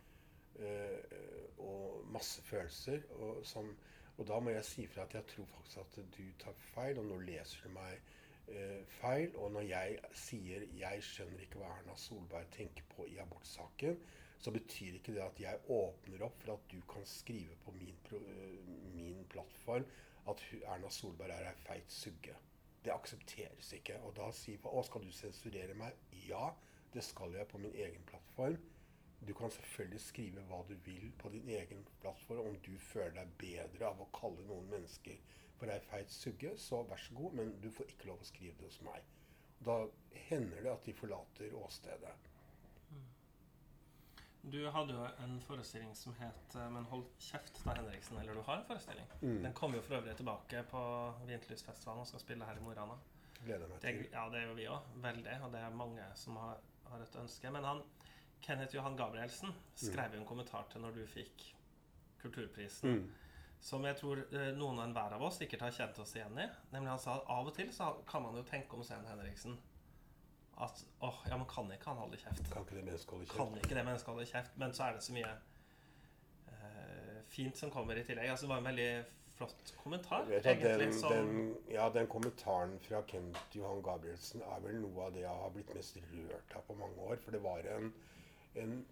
eh, 0.59 1.15
og 1.63 2.03
masse 2.11 2.43
følelser, 2.43 3.03
og, 3.19 3.39
som, 3.47 3.69
og 4.17 4.27
da 4.27 4.39
må 4.39 4.53
jeg 4.53 4.65
si 4.65 4.87
fra 4.87 5.07
at 5.07 5.15
jeg 5.17 5.25
tror 5.31 5.45
faktisk 5.55 5.77
at 5.77 5.95
du 6.17 6.25
tar 6.39 6.53
feil, 6.73 6.99
og 7.01 7.05
nå 7.09 7.17
leser 7.25 7.63
du 7.65 7.73
meg 7.73 7.95
eh, 8.47 8.83
feil. 8.99 9.35
Og 9.35 9.51
når 9.51 9.61
jeg 9.69 9.97
sier 10.13 10.67
'jeg 10.77 11.03
skjønner 11.03 11.41
ikke 11.41 11.61
hva 11.61 11.71
Erna 11.77 11.95
Solberg 11.97 12.51
tenker 12.51 12.83
på 12.95 13.07
i 13.09 13.17
abortsaken', 13.17 13.97
så 14.37 14.51
betyr 14.51 14.93
ikke 14.99 15.13
det 15.15 15.21
at 15.23 15.39
jeg 15.39 15.59
åpner 15.69 16.25
opp 16.25 16.41
for 16.41 16.53
at 16.53 16.71
du 16.71 16.81
kan 16.93 17.05
skrive 17.05 17.55
på 17.65 17.71
min, 17.71 17.97
øh, 18.11 18.95
min 18.95 19.25
plattform 19.29 19.85
at 20.29 20.43
Erna 20.65 20.89
Solberg 20.89 21.29
er 21.29 21.49
ei 21.49 21.55
feit 21.65 21.91
sugge. 21.91 22.35
Det 22.85 22.91
aksepteres 22.91 23.73
ikke. 23.73 23.99
Og 24.01 24.15
da 24.15 24.31
sier 24.31 24.57
folk 24.57 24.75
'Å, 24.75 24.85
skal 24.85 25.01
du 25.01 25.11
sensurere 25.11 25.73
meg?' 25.73 25.97
Ja, 26.27 26.51
det 26.93 27.03
skal 27.03 27.33
jeg 27.33 27.47
på 27.47 27.57
min 27.57 27.75
egen 27.75 28.03
plattform. 28.05 28.57
Du 29.27 29.33
kan 29.33 29.51
selvfølgelig 29.51 30.01
skrive 30.01 30.41
hva 30.49 30.61
du 30.67 30.73
vil 30.85 31.11
på 31.21 31.29
din 31.33 31.49
egen 31.49 31.85
plattform. 32.01 32.47
Om 32.51 32.57
du 32.65 32.73
føler 32.79 33.15
deg 33.21 33.33
bedre 33.41 33.87
av 33.89 34.01
å 34.01 34.09
kalle 34.15 34.43
noen 34.47 34.69
mennesker 34.71 35.17
for 35.59 35.71
ei 35.71 35.79
feit 35.79 36.11
sugge, 36.11 36.55
så 36.57 36.83
vær 36.89 36.99
så 36.99 37.13
god, 37.15 37.33
men 37.39 37.55
du 37.61 37.69
får 37.71 37.91
ikke 37.93 38.09
lov 38.11 38.21
å 38.21 38.27
skrive 38.27 38.57
det 38.59 38.67
hos 38.71 38.81
meg. 38.81 39.03
Da 39.63 39.77
hender 40.29 40.61
det 40.65 40.71
at 40.73 40.85
de 40.85 40.93
forlater 40.97 41.53
åstedet. 41.55 42.15
Du 44.43 44.57
hadde 44.75 44.91
jo 44.91 45.03
en 45.23 45.37
forestilling 45.45 45.93
som 45.95 46.13
het 46.19 46.55
eh, 46.59 46.69
'Men 46.69 46.83
hold 46.91 47.05
kjeft, 47.19 47.61
da, 47.63 47.73
Henriksen'. 47.77 48.19
Eller 48.19 48.33
du 48.35 48.41
har 48.41 48.57
en 48.57 48.65
forestilling. 48.67 49.07
Mm. 49.21 49.43
Den 49.43 49.53
kommer 49.53 49.77
jo 49.77 49.81
for 49.81 49.95
øvrig 50.01 50.15
tilbake 50.19 50.63
på 50.71 50.81
Vinterlysfestivalen 51.29 52.01
og 52.01 52.07
skal 52.07 52.19
spille 52.19 52.45
her 52.45 52.57
i 52.59 52.59
Mo 52.59 52.71
i 52.71 52.75
Rana. 52.75 52.97
Gleder 53.45 53.67
meg 53.67 53.81
Det, 53.81 53.93
til. 53.93 54.09
ja, 54.11 54.25
det 54.29 54.41
gjør 54.43 54.53
vi 54.55 54.67
òg. 54.67 54.89
Veldig. 55.05 55.37
Og 55.45 55.51
det 55.53 55.59
er 55.61 55.69
mange 55.69 56.03
som 56.15 56.35
har, 56.35 56.59
har 56.89 56.99
et 57.05 57.15
ønske. 57.15 57.51
Men 57.51 57.63
han, 57.63 57.81
Kenneth 58.43 58.75
Johan 58.75 58.95
Gabrielsen 58.99 59.53
skrev 59.79 60.13
jo 60.17 60.21
en 60.21 60.27
kommentar 60.29 60.65
til 60.71 60.81
når 60.83 60.97
du 60.99 61.03
fikk 61.07 61.49
Kulturprisen, 62.23 62.89
Mm. 62.89 63.11
som 63.59 63.83
jeg 63.87 63.95
tror 63.99 64.19
eh, 64.31 64.51
noen 64.55 64.77
og 64.79 64.83
enhver 64.85 65.13
av 65.17 65.21
oss 65.27 65.37
sikkert 65.41 65.61
har 65.65 65.71
kjent 65.75 65.99
oss 65.99 66.13
igjen 66.15 66.37
i. 66.39 66.45
Nemlig 66.71 66.89
han 66.93 66.99
sa 66.99 67.17
at 67.19 67.25
av 67.31 67.47
og 67.47 67.55
til 67.55 67.71
så 67.75 67.89
kan 68.07 68.23
man 68.23 68.35
jo 68.39 68.43
tenke 68.47 68.75
om 68.77 68.83
Sten 68.83 69.05
Henriksen 69.07 69.57
at 70.63 70.83
åh, 71.01 71.19
ja, 71.29 71.37
men 71.37 71.47
kan 71.49 71.71
ikke 71.73 71.89
han 71.91 71.97
holde 72.03 72.17
kjeft? 72.21 72.45
Kan 72.53 72.63
ikke 72.67 72.75
det 72.77 72.85
mennesket 72.85 73.11
holde 73.15 73.25
Kan 73.31 73.47
kjeft? 73.53 73.65
ikke 73.65 73.75
det 73.79 73.85
mennesket 73.87 74.13
holde 74.13 74.25
kjeft? 74.29 74.57
Men 74.61 74.71
så 74.77 74.83
er 74.87 74.93
det 74.99 75.03
så 75.03 75.15
mye 75.17 75.33
eh, 76.51 77.19
fint 77.33 77.57
som 77.57 77.71
kommer 77.73 77.97
i 77.99 78.03
tillegg. 78.07 78.29
Altså, 78.29 78.45
det 78.45 78.53
var 78.53 78.61
en 78.63 78.69
veldig 78.71 78.89
flott 79.33 79.73
kommentar, 79.81 80.27
vet 80.29 80.45
egentlig, 80.45 80.87
den. 80.87 80.93
Som, 80.99 81.11
den, 81.11 81.55
ja, 81.73 81.87
den 81.89 82.07
kommentaren 82.11 82.75
fra 82.85 83.01
Kent 83.09 83.55
Johan 83.57 83.81
Gabrielsen 83.83 84.43
er 84.45 84.59
vel 84.63 84.79
noe 84.83 85.07
av 85.07 85.15
det 85.15 85.23
jeg 85.25 85.39
har 85.43 85.53
blitt 85.55 85.73
mest 85.75 85.97
rørt 86.11 86.55
av 86.59 86.65
på 86.69 86.75
mange 86.77 87.07
år. 87.09 87.17
For 87.23 87.33
det 87.33 87.41
var 87.43 87.65
en, 87.75 87.89
en 88.55 88.85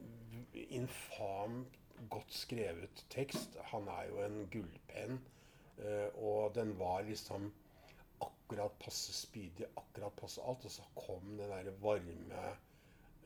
infam, 0.53 1.65
godt 2.09 2.33
skrevet 2.33 3.05
tekst. 3.13 3.57
Han 3.73 3.87
er 3.87 4.07
jo 4.09 4.23
en 4.25 4.47
gullpenn. 4.53 5.19
eh, 5.77 6.09
og 6.15 6.55
den 6.55 6.79
var 6.79 7.01
liksom 7.01 7.53
akkurat 8.21 8.71
passe 8.79 9.13
spydig, 9.13 9.65
akkurat 9.77 10.13
passe 10.13 10.41
alt. 10.41 10.65
Og 10.65 10.71
så 10.71 10.83
kom 10.95 11.37
den 11.37 11.49
derre 11.49 11.73
varme 11.81 12.41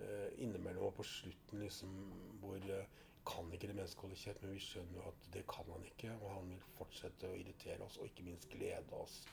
eh, 0.01 0.29
innimellom 0.37 0.85
og 0.91 0.93
på 0.99 1.03
slutten 1.03 1.63
liksom 1.63 1.95
hvor 2.41 2.55
eh, 2.55 2.85
kan 3.25 3.53
ikke 3.53 3.67
det 3.67 3.75
mennesket 3.75 4.01
holde 4.01 4.15
kjeft, 4.21 4.41
men 4.43 4.53
vi 4.53 4.59
skjønner 4.61 4.99
jo 4.99 5.07
at 5.09 5.29
det 5.33 5.47
kan 5.49 5.71
han 5.73 5.85
ikke. 5.85 6.11
Og 6.21 6.35
han 6.35 6.51
vil 6.51 6.67
fortsette 6.77 7.31
å 7.31 7.39
irritere 7.39 7.81
oss, 7.83 7.97
og 7.97 8.05
ikke 8.05 8.27
minst 8.27 8.49
glede 8.51 8.99
oss. 8.99 9.23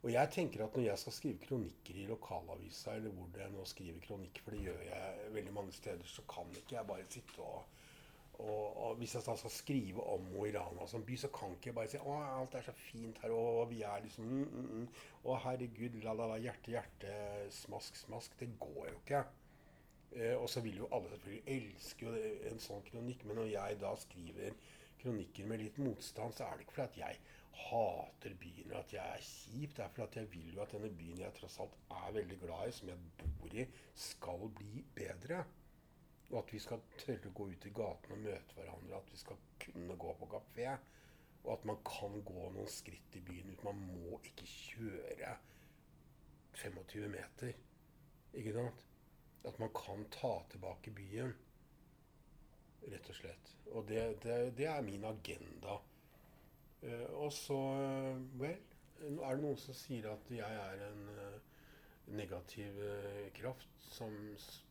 Og 0.00 0.12
jeg 0.12 0.32
tenker 0.32 0.64
at 0.64 0.76
når 0.76 0.86
jeg 0.86 1.02
skal 1.02 1.12
skrive 1.12 1.42
kronikker 1.42 1.98
i 2.00 2.06
lokalavisa, 2.08 2.94
eller 2.96 3.12
hvor 3.12 3.28
det 3.34 3.42
er 3.44 3.52
nå 3.52 3.66
skriver 3.68 4.00
kronikk, 4.06 4.40
for 4.44 4.56
det 4.56 4.62
gjør 4.64 4.80
jeg 4.86 5.34
veldig 5.34 5.52
mange 5.52 5.76
steder, 5.76 6.08
så 6.08 6.24
kan 6.30 6.48
ikke 6.56 6.78
jeg 6.78 6.88
bare 6.88 7.08
sitte 7.12 7.44
og 7.44 7.68
og, 8.40 8.76
og 8.84 8.94
hvis 8.96 9.14
jeg 9.14 9.22
skal 9.22 9.50
skrive 9.52 10.04
om 10.14 10.22
Mo 10.32 10.44
i 10.48 10.52
Rana 10.54 10.86
som 10.88 11.02
by, 11.04 11.16
så 11.16 11.28
kan 11.34 11.52
ikke 11.52 11.70
jeg 11.70 11.76
bare 11.76 11.90
si 11.92 12.00
å, 12.00 12.14
alt 12.38 12.54
er 12.56 12.64
så 12.64 12.72
fint 12.72 13.20
her, 13.20 13.34
og 13.36 13.66
vi 13.68 13.82
er 13.84 14.00
liksom 14.04 14.24
mm, 14.24 14.46
mm, 14.48 14.70
mm. 14.78 14.86
Å, 15.24 15.36
herregud, 15.44 15.98
la 16.04 16.14
la 16.16 16.30
la, 16.30 16.38
hjerte, 16.40 16.72
hjerte, 16.72 17.12
smask, 17.52 17.98
smask. 18.00 18.36
Det 18.40 18.48
går 18.62 18.86
jo 18.88 18.94
ikke. 19.02 19.22
Eh, 20.16 20.34
og 20.38 20.48
så 20.50 20.62
vil 20.64 20.80
jo 20.80 20.88
alle 20.90 21.12
selvfølgelig 21.12 21.56
elske 21.56 22.14
en 22.50 22.62
sånn 22.64 22.86
kronikk, 22.88 23.26
men 23.28 23.42
når 23.42 23.52
jeg 23.52 23.80
da 23.82 23.92
skriver 24.06 24.56
kronikker 25.00 25.48
med 25.48 25.62
litt 25.62 25.78
motstand, 25.82 26.36
så 26.36 26.46
er 26.46 26.56
det 26.56 26.66
ikke 26.66 26.76
fordi 26.78 26.88
at 26.90 27.00
jeg 27.00 27.20
hater 27.60 28.34
byen 28.40 28.72
og 28.72 28.78
at 28.80 28.92
jeg 28.94 29.16
er 29.16 29.24
kjip. 29.26 29.76
Det 29.76 29.84
er 29.84 29.92
fordi 29.94 30.06
at 30.06 30.18
jeg 30.20 30.30
vil 30.32 30.52
jo 30.54 30.62
at 30.64 30.74
denne 30.74 30.90
byen 31.00 31.22
jeg 31.24 31.36
tross 31.36 31.58
alt 31.62 31.76
er 32.00 32.14
veldig 32.16 32.38
glad 32.42 32.68
i, 32.68 32.76
som 32.76 32.92
jeg 32.92 33.08
bor 33.22 33.56
i, 33.56 33.66
skal 34.06 34.46
bli 34.60 34.84
bedre. 34.96 35.42
Og 36.30 36.38
at 36.44 36.52
vi 36.54 36.60
skal 36.62 36.82
tørre 37.00 37.30
å 37.30 37.34
gå 37.34 37.48
ut 37.50 37.66
i 37.66 37.74
gaten 37.74 38.14
og 38.14 38.22
møte 38.22 38.56
hverandre. 38.56 39.00
At 39.00 39.10
vi 39.10 39.18
skal 39.18 39.40
kunne 39.64 39.96
gå 39.98 40.14
på 40.20 40.28
kafé. 40.30 40.68
Og 41.42 41.52
at 41.56 41.64
man 41.66 41.80
kan 41.86 42.20
gå 42.26 42.50
noen 42.54 42.70
skritt 42.70 43.16
i 43.16 43.22
byen 43.24 43.50
uten 43.50 43.66
Man 43.66 43.80
må 43.96 44.20
ikke 44.28 44.46
kjøre 44.46 45.34
25 46.60 47.08
meter. 47.10 47.56
Ikke 48.36 48.54
sant? 48.54 48.84
At 49.48 49.58
man 49.58 49.72
kan 49.74 50.04
ta 50.14 50.34
tilbake 50.52 50.92
byen. 50.94 51.34
Rett 52.88 53.10
og 53.12 53.16
slett. 53.16 53.52
Og 53.74 53.86
det, 53.88 54.02
det, 54.24 54.56
det 54.56 54.66
er 54.70 54.82
min 54.82 55.04
agenda. 55.04 55.76
Uh, 56.80 57.08
og 57.26 57.32
så 57.36 57.58
eh, 57.76 58.20
Vel, 58.40 58.60
er 59.04 59.36
det 59.36 59.42
noen 59.42 59.58
som 59.60 59.76
sier 59.76 60.06
at 60.08 60.30
jeg 60.32 60.60
er 60.62 60.82
en 60.86 61.02
eh, 61.12 61.36
negativ 62.16 62.76
kraft 63.36 63.84
som 63.84 64.12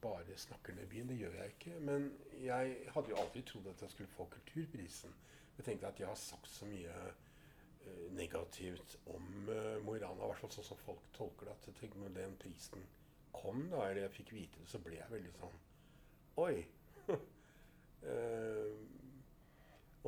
bare 0.02 0.38
snakker 0.38 0.76
ned 0.76 0.90
byen. 0.92 1.10
Det 1.10 1.18
gjør 1.20 1.38
jeg 1.40 1.54
ikke. 1.56 1.80
Men 1.86 2.10
jeg 2.42 2.76
hadde 2.94 3.14
jo 3.14 3.18
aldri 3.22 3.44
trodd 3.48 3.70
at 3.72 3.82
jeg 3.86 3.94
skulle 3.94 4.14
få 4.14 4.28
Kulturprisen. 4.34 5.16
Jeg 5.58 5.66
tenkte 5.66 5.90
at 5.90 6.02
jeg 6.02 6.10
har 6.10 6.20
sagt 6.20 6.50
så 6.52 6.68
mye 6.70 6.94
negativt 8.14 8.98
om 9.10 9.26
Mo 9.86 9.96
i 9.96 10.02
Rana, 10.04 10.20
i 10.20 10.30
hvert 10.30 10.42
fall 10.44 10.52
sånn 10.54 10.68
som 10.68 10.82
folk 10.84 11.08
tolker 11.16 11.50
det. 11.50 11.56
At 11.58 11.82
jeg 11.84 11.96
når 11.96 12.14
den 12.20 12.38
prisen 12.42 12.86
kom, 13.34 13.66
da, 13.72 13.88
eller 13.88 14.04
jeg 14.06 14.16
fikk 14.20 14.34
vite 14.36 14.62
det, 14.62 14.70
så 14.70 14.82
ble 14.84 15.00
jeg 15.00 15.14
veldig 15.14 15.36
sånn 15.40 15.60
Oi! 16.44 16.54
Eh, 18.04 18.70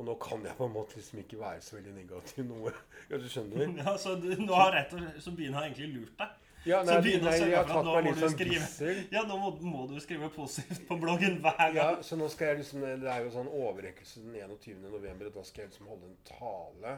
og 0.00 0.06
nå 0.08 0.14
kan 0.22 0.44
jeg 0.46 0.56
på 0.56 0.66
en 0.66 0.72
måte 0.72 0.96
liksom 0.96 1.20
ikke 1.20 1.40
være 1.40 1.60
så 1.64 1.76
veldig 1.76 1.96
negativ 1.98 2.46
noe. 2.48 2.72
Ja, 3.10 3.18
du 3.20 3.26
skjønner? 3.28 3.74
ja, 3.82 3.96
så 4.00 4.14
du, 4.20 4.30
nå 4.40 4.56
har 4.56 4.72
rett 4.76 4.94
og 4.96 5.20
så 5.20 5.34
byen 5.36 5.58
har 5.58 5.68
egentlig 5.68 5.90
lurt 5.98 6.16
deg. 6.22 6.38
Ja, 6.62 6.78
Så 6.86 6.92
nei, 6.92 6.98
begynn 7.02 7.24
å 7.24 7.26
nei, 7.26 7.38
jeg 7.40 7.56
har 7.56 7.64
at 7.64 7.72
tatt 7.72 7.88
meg 7.90 8.04
litt 8.06 8.20
sånn 8.22 8.52
gissel. 8.52 8.98
Ja, 9.16 9.24
nå 9.26 9.38
må, 9.40 9.48
må 9.66 9.86
du 9.90 9.96
skrive 10.00 10.28
positivt 10.32 10.84
på 10.86 10.98
bloggen 11.02 11.40
hver 11.42 11.58
gang. 11.58 11.78
Ja, 11.80 11.88
så 12.06 12.18
nå 12.18 12.28
skal 12.30 12.52
jeg 12.52 12.60
liksom 12.62 12.84
Det 12.86 13.10
er 13.10 13.24
jo 13.26 13.32
sånn 13.34 13.50
overrekkelse 13.50 14.22
den 14.22 14.36
21. 14.38 14.84
november, 14.86 15.32
og 15.32 15.40
da 15.40 15.44
skal 15.48 15.64
jeg 15.64 15.72
liksom 15.72 15.90
holde 15.90 16.12
en 16.12 16.20
tale. 16.28 16.94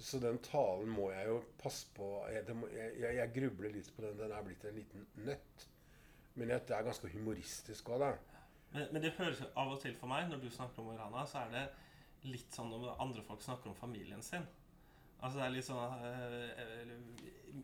Så 0.00 0.20
den 0.20 0.40
talen 0.44 0.88
må 0.92 1.10
jeg 1.12 1.28
jo 1.28 1.36
passe 1.60 1.88
på 1.96 2.08
Jeg, 2.32 2.56
må, 2.56 2.68
jeg, 2.72 2.96
jeg, 3.00 3.18
jeg 3.20 3.34
grubler 3.36 3.76
litt 3.76 3.92
på 3.96 4.04
den. 4.04 4.16
Den 4.18 4.32
er 4.32 4.48
blitt 4.48 4.64
en 4.64 4.80
liten 4.80 5.06
nøtt. 5.28 5.68
Men 6.36 6.52
det 6.52 6.76
er 6.76 6.88
ganske 6.88 7.12
humoristisk 7.12 7.92
òg, 7.92 8.02
da. 8.02 8.35
Men, 8.74 8.86
men 8.92 9.02
det 9.02 9.14
høres 9.18 9.40
jo 9.40 9.48
av 9.56 9.72
og 9.72 9.80
til 9.82 9.94
for 9.96 10.10
meg, 10.10 10.28
når 10.30 10.42
du 10.42 10.50
snakker 10.50 10.82
om 10.82 10.92
Orana, 10.92 11.08
Rana, 11.22 11.26
så 11.30 11.44
er 11.44 11.52
det 11.54 11.66
litt 12.26 12.54
sånn 12.54 12.72
når 12.72 12.96
andre 13.02 13.22
folk 13.24 13.42
snakker 13.44 13.70
om 13.70 13.78
familien 13.78 14.22
sin. 14.24 14.44
Altså 15.20 15.38
det 15.38 15.44
er 15.46 15.54
litt 15.54 15.66
sånn 15.66 16.02
eh, 16.04 16.90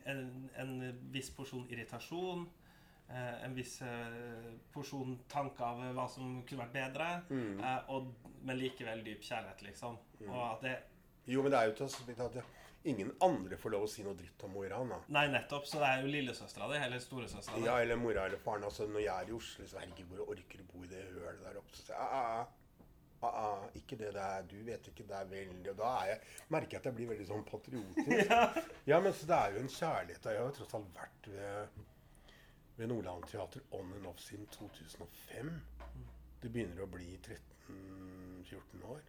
en, 0.08 0.22
en 0.62 0.74
viss 1.12 1.30
porsjon 1.36 1.66
irritasjon. 1.70 2.46
eh, 3.08 3.44
en 3.44 3.54
viss 3.54 3.74
eh, 3.82 4.52
porsjon 4.72 5.18
tanke 5.28 5.64
av 5.66 5.82
hva 5.96 6.06
som 6.08 6.38
kunne 6.48 6.64
vært 6.64 6.78
bedre. 6.78 7.10
Mm. 7.28 7.60
eh, 7.60 7.92
og, 7.92 8.12
men 8.42 8.58
likevel 8.58 9.04
dyp 9.04 9.22
kjærlighet, 9.26 9.62
liksom. 9.68 9.98
Og 10.30 10.40
at 10.46 10.64
det 10.64 10.76
Jo, 11.26 11.42
men 11.42 11.52
det 11.52 11.58
er 11.58 11.68
jo 11.70 11.74
til 11.78 11.86
oss 11.86 12.00
at 12.00 12.34
det, 12.34 12.44
ingen 12.82 13.12
andre 13.20 13.56
får 13.56 13.70
lov 13.74 13.84
å 13.86 13.90
si 13.90 14.02
noe 14.06 14.16
dritt 14.18 14.42
om 14.46 14.54
Mo 14.54 14.64
i 14.66 14.70
Rana. 14.70 14.98
Nei, 15.14 15.26
nettopp. 15.32 15.66
Så 15.68 15.78
det 15.82 15.90
er 15.90 16.02
jo 16.02 16.10
lillesøstera 16.10 16.70
di, 16.72 16.80
eller 16.86 17.02
storesøstera 17.02 17.60
di. 17.60 17.68
Ja, 17.68 17.76
eller 17.82 18.00
mora 18.00 18.26
eller 18.26 18.42
faren. 18.42 18.66
Altså, 18.68 18.88
når 18.90 19.04
jeg 19.04 19.12
er 19.14 19.30
i 19.30 19.36
Oslo, 19.36 19.68
så 19.70 19.78
herregud, 19.82 20.10
hvor 20.10 20.34
orker 20.34 20.64
å 20.64 20.66
bo 20.72 20.82
i 20.82 20.90
det 20.90 21.04
hølet 21.12 21.44
der 21.46 21.60
oppe? 21.60 21.76
Så 21.76 21.86
sier 21.86 21.94
jeg 21.94 22.02
ah, 22.02 22.42
ah, 22.42 22.58
ah, 23.28 23.38
ah, 23.44 23.64
ikke 23.78 23.98
det 24.00 24.10
der, 24.16 24.48
du 24.50 24.58
vet 24.66 24.90
ikke, 24.90 25.06
det 25.06 25.14
er 25.20 25.30
veldig 25.30 25.70
Og 25.70 25.78
da 25.78 25.92
jeg, 26.08 26.18
merker 26.54 26.76
jeg 26.76 26.82
at 26.82 26.90
jeg 26.90 26.98
blir 26.98 27.10
veldig 27.12 27.28
sånn 27.30 27.46
patriotisk. 27.48 28.36
Ja, 28.90 28.98
men 28.98 29.14
så 29.14 29.30
det 29.30 29.38
er 29.38 29.56
jo 29.56 29.62
en 29.62 29.72
kjærlighet. 29.78 30.26
Jeg 30.26 30.42
har 30.42 30.50
jo 30.50 30.58
tross 30.58 30.76
alt 30.78 30.92
vært 30.96 31.30
ved, 31.36 31.80
ved 32.80 32.90
Nordland 32.90 33.30
Teater 33.30 33.62
on 33.78 33.94
and 33.98 34.10
off 34.10 34.20
siden 34.22 34.50
2005. 34.58 35.54
Det 36.42 36.50
begynner 36.50 36.82
å 36.82 36.90
bli 36.90 37.14
13-14 37.22 38.86
år. 38.90 39.02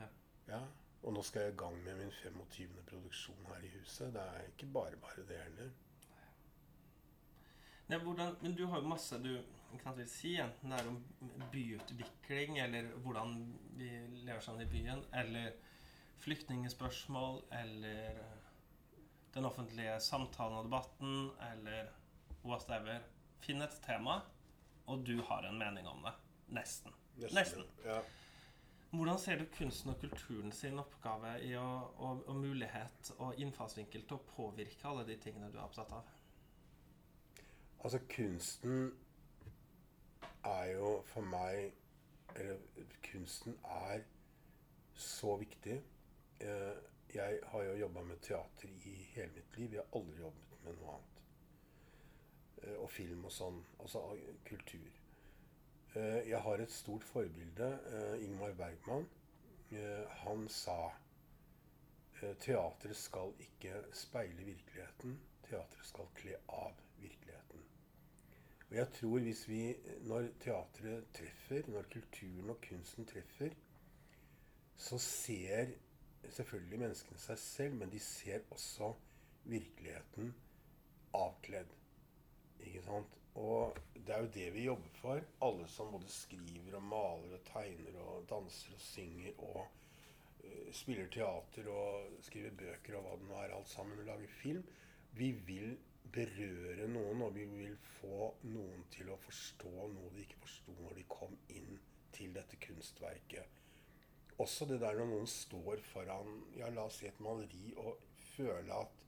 Ja. 0.00 0.12
Ja, 0.48 0.62
Og 1.02 1.14
nå 1.14 1.22
skal 1.22 1.46
jeg 1.46 1.54
i 1.54 1.60
gang 1.60 1.76
med 1.84 2.00
min 2.00 2.10
25. 2.12 2.80
produksjon 2.88 3.46
her 3.52 3.64
i 3.64 3.74
huset. 3.76 4.10
Det 4.14 4.24
er 4.24 4.48
ikke 4.50 4.70
bare 4.74 4.98
bare 5.02 5.26
det 5.28 5.38
heller. 5.44 5.70
Nei, 7.88 7.98
hvordan, 8.02 8.34
men 8.42 8.56
du 8.56 8.66
har 8.68 8.82
jo 8.82 8.90
masse 8.90 9.16
du 9.22 9.32
kan 9.82 9.96
vil 9.96 10.08
si, 10.08 10.34
enten 10.40 10.72
det 10.72 10.78
er 10.80 10.88
om 10.88 10.98
byutvikling, 11.52 12.58
eller 12.62 12.88
hvordan 13.04 13.34
vi 13.76 13.90
lever 14.24 14.40
sammen 14.40 14.64
i 14.64 14.70
byen, 14.70 15.02
eller 15.14 15.52
flyktningspørsmål, 16.24 17.42
eller 17.60 18.22
den 19.34 19.44
offentlige 19.44 19.98
samtalen 20.00 20.58
og 20.58 20.68
debatten, 20.70 21.30
eller 21.50 21.92
whatever. 22.44 23.04
Finn 23.44 23.62
et 23.62 23.76
tema, 23.84 24.22
og 24.88 25.04
du 25.06 25.18
har 25.28 25.46
en 25.46 25.60
mening 25.60 25.86
om 25.88 26.00
det. 26.06 26.14
Nesten. 26.56 26.96
Nesten. 27.20 27.68
Ja. 27.84 28.00
Hvordan 28.90 29.18
ser 29.20 29.36
du 29.38 29.44
kunsten 29.52 29.90
og 29.92 29.98
kulturen 30.00 30.52
sin 30.52 30.78
oppgave 30.80 31.34
i 31.44 31.50
å, 31.60 31.64
og, 32.00 32.22
og 32.28 32.36
mulighet 32.40 33.10
og 33.18 33.36
innfallsvinkel 33.42 34.06
til 34.08 34.16
å 34.16 34.24
påvirke 34.30 34.88
alle 34.88 35.04
de 35.08 35.16
tingene 35.20 35.50
du 35.52 35.58
er 35.58 35.66
opptatt 35.66 35.92
av? 35.92 36.08
Altså, 37.84 38.00
kunsten 38.10 38.88
er 40.44 40.64
jo 40.72 40.94
for 41.12 41.20
meg 41.28 41.74
Eller 42.34 42.58
kunsten 43.02 43.54
er 43.64 44.02
så 44.94 45.36
viktig. 45.40 45.78
Eh, 46.40 46.76
Jeg 47.14 47.38
har 47.52 47.62
jo 47.64 47.76
jobba 47.80 48.02
med 48.04 48.18
teater 48.20 48.68
i 48.68 48.92
hele 49.14 49.32
mitt 49.32 49.56
liv. 49.56 49.72
Jeg 49.72 49.80
har 49.80 49.96
aldri 50.00 50.18
jobbet 50.20 50.58
med 50.64 50.76
noe 50.76 50.96
annet. 50.96 51.22
Eh, 52.62 52.76
Og 52.82 52.90
film 52.90 53.24
og 53.24 53.32
sånn. 53.32 53.62
Altså 53.80 54.02
kultur. 54.44 54.97
Eh, 55.94 56.28
jeg 56.28 56.40
har 56.40 56.60
et 56.60 56.72
stort 56.72 57.04
forbilde, 57.04 57.68
eh, 57.92 58.24
Ingmar 58.24 58.52
Bergman. 58.52 59.08
Eh, 59.72 60.08
han 60.08 60.48
sa 60.48 60.92
teatret 62.40 62.96
skal 62.96 63.32
ikke 63.40 63.84
speile 63.92 64.44
virkeligheten, 64.44 65.20
teatret 65.46 65.86
skal 65.86 66.08
kle 66.14 66.34
av 66.48 66.74
virkeligheten. 66.98 67.62
Og 68.70 68.76
jeg 68.76 68.88
tror 68.92 69.18
hvis 69.18 69.48
vi, 69.48 69.76
når 70.00 70.28
teatret 70.40 71.06
treffer, 71.14 71.70
når 71.70 71.82
kulturen 71.92 72.50
og 72.50 72.60
kunsten 72.60 73.06
treffer, 73.06 73.54
så 74.76 74.98
ser 74.98 75.72
selvfølgelig 76.28 76.78
menneskene 76.78 77.18
seg 77.18 77.38
selv, 77.38 77.74
men 77.74 77.90
de 77.90 78.00
ser 78.00 78.40
også 78.50 78.92
virkeligheten 79.44 80.34
avkledd. 81.14 81.70
Ikke 82.60 82.82
sant? 82.82 83.18
Og 83.38 83.76
det 83.94 84.14
er 84.14 84.24
jo 84.24 84.30
det 84.34 84.46
vi 84.54 84.64
jobber 84.66 84.94
for. 84.98 85.20
Alle 85.46 85.66
som 85.70 85.92
både 85.94 86.10
skriver 86.10 86.78
og 86.78 86.86
maler 86.90 87.36
og 87.36 87.44
tegner 87.46 87.98
og 88.02 88.24
danser 88.30 88.74
og 88.74 88.82
synger 88.82 89.42
og 89.50 89.60
uh, 90.44 90.70
spiller 90.74 91.10
teater 91.12 91.68
og 91.70 92.24
skriver 92.26 92.56
bøker 92.58 92.98
og 92.98 93.06
hva 93.06 93.18
det 93.20 93.28
nå 93.28 93.36
er, 93.42 93.54
alt 93.54 93.70
sammen, 93.70 94.00
og 94.00 94.10
lager 94.10 94.34
film. 94.40 94.64
Vi 95.18 95.30
vil 95.46 95.76
berøre 96.12 96.88
noen, 96.88 97.22
og 97.22 97.34
vi 97.36 97.44
vil 97.52 97.76
få 97.98 98.32
noen 98.48 98.84
til 98.92 99.10
å 99.12 99.20
forstå 99.22 99.72
noe 99.92 100.12
de 100.14 100.24
ikke 100.24 100.40
forsto 100.42 100.74
når 100.80 100.98
de 100.98 101.06
kom 101.12 101.36
inn 101.52 101.78
til 102.16 102.32
dette 102.34 102.58
kunstverket. 102.64 103.58
Også 104.38 104.66
det 104.70 104.80
der 104.80 104.96
når 104.98 105.10
noen 105.12 105.28
står 105.30 105.82
foran 105.90 106.30
ja, 106.56 106.70
la 106.70 106.86
oss 106.86 107.00
si 107.02 107.08
et 107.10 107.20
maleri 107.22 107.74
og 107.76 107.98
føler 108.36 108.74
at 108.78 109.07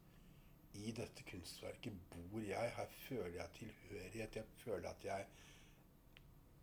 i 0.78 0.92
dette 0.96 1.24
kunstverket 1.26 1.96
bor 2.12 2.42
jeg. 2.44 2.72
Her 2.76 2.96
føler 3.06 3.36
jeg 3.40 3.54
tilhørighet. 3.58 4.36
Jeg 4.36 4.44
føler 4.64 4.90
at 4.90 5.04
jeg 5.04 5.26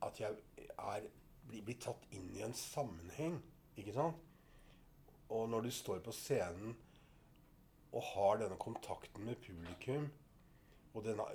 at 0.06 0.20
jeg 0.22 0.36
er, 0.78 1.06
blir, 1.48 1.64
blir 1.66 1.78
tatt 1.82 2.04
inn 2.14 2.28
i 2.38 2.44
en 2.46 2.56
sammenheng. 2.58 3.40
Ikke 3.78 3.96
sant? 3.96 4.20
Og 5.34 5.50
når 5.50 5.68
du 5.68 5.72
står 5.74 6.00
på 6.06 6.14
scenen 6.16 6.76
og 7.92 8.04
har 8.14 8.42
denne 8.42 8.58
kontakten 8.62 9.26
med 9.26 9.40
publikum 9.44 10.10
og 10.94 11.06
denne, 11.06 11.26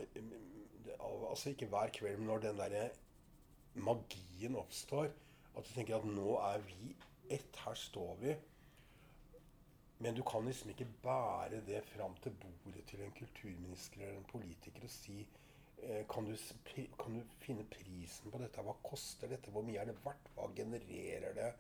Altså 1.03 1.53
ikke 1.53 1.67
hver 1.71 1.91
kveld, 1.95 2.17
men 2.19 2.27
når 2.27 2.41
den 2.43 2.59
derre 2.59 2.89
magien 3.75 4.57
oppstår, 4.59 5.13
at 5.57 5.67
du 5.67 5.71
tenker 5.75 5.97
at 5.97 6.07
nå 6.09 6.35
er 6.43 6.65
vi 6.67 6.95
ett, 7.31 7.57
her 7.65 7.77
står 7.79 8.17
vi. 8.21 8.35
Men 10.03 10.15
du 10.15 10.23
kan 10.27 10.47
liksom 10.47 10.73
ikke 10.73 10.89
bære 11.03 11.61
det 11.67 11.85
fram 11.93 12.17
til 12.23 12.35
bordet 12.43 12.83
til 12.91 13.05
en 13.05 13.13
kulturminister 13.15 14.01
eller 14.03 14.19
en 14.19 14.31
politiker 14.33 14.83
og 14.83 14.91
si 14.91 15.21
eh, 15.23 16.01
kan 16.11 16.27
du, 16.27 16.35
kan 16.99 17.19
du, 17.19 17.21
finne 17.45 17.67
prisen 17.71 18.33
på 18.33 18.41
dette? 18.43 18.65
Hva 18.67 18.75
koster 18.83 19.31
dette? 19.31 19.53
Hvor 19.55 19.63
mye 19.63 19.79
er 19.79 19.93
det 19.93 19.95
verdt? 20.03 20.33
Hva 20.35 20.49
genererer 20.57 21.37
det 21.39 21.53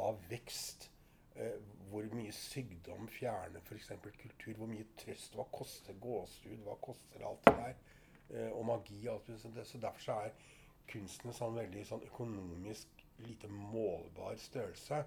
av 0.00 0.24
vekst? 0.30 0.88
Eh, 1.36 1.58
hvor 1.90 2.08
mye 2.16 2.32
sykdom 2.32 3.10
fjerner 3.12 3.60
f.eks. 3.60 3.92
kultur? 4.22 4.54
Hvor 4.62 4.72
mye 4.72 4.88
trøst? 5.04 5.36
Hva 5.36 5.44
koster 5.52 6.00
gåsehud? 6.00 6.64
Hva 6.64 6.78
koster 6.88 7.28
alt 7.28 7.44
det 7.50 7.56
der? 7.60 7.76
Eh, 8.30 8.50
og 8.56 8.64
magi 8.72 9.02
og 9.04 9.18
alt 9.18 9.30
det. 9.34 9.66
Så 9.68 9.82
derfor 9.84 10.16
er 10.16 10.32
kunsten 10.88 11.28
en 11.28 11.36
sånn 11.36 11.60
veldig 11.60 11.84
sånn 11.92 12.08
økonomisk 12.08 13.04
lite 13.28 13.52
målbar 13.52 14.40
størrelse. 14.40 15.04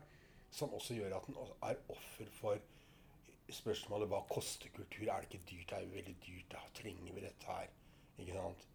Som 0.53 0.77
også 0.77 1.01
gjør 1.01 1.17
at 1.17 1.25
den 1.33 1.41
er 1.65 1.81
offer 1.97 2.29
for 2.37 2.71
spørsmålet 3.53 4.09
hva 4.09 4.21
koster 4.29 4.71
kultur? 4.73 5.09
Er 5.09 5.21
det 5.21 5.33
ikke 5.33 5.49
dyrt? 5.51 5.69
Det 5.69 5.77
er 5.77 5.83
jo 5.85 5.93
veldig 5.95 6.15
dyrt. 6.25 6.47
Da 6.51 6.61
trenger 6.73 7.13
vi 7.13 7.25
dette 7.25 7.51
her. 7.51 7.67
Ikke 8.17 8.37
sant? 8.37 8.67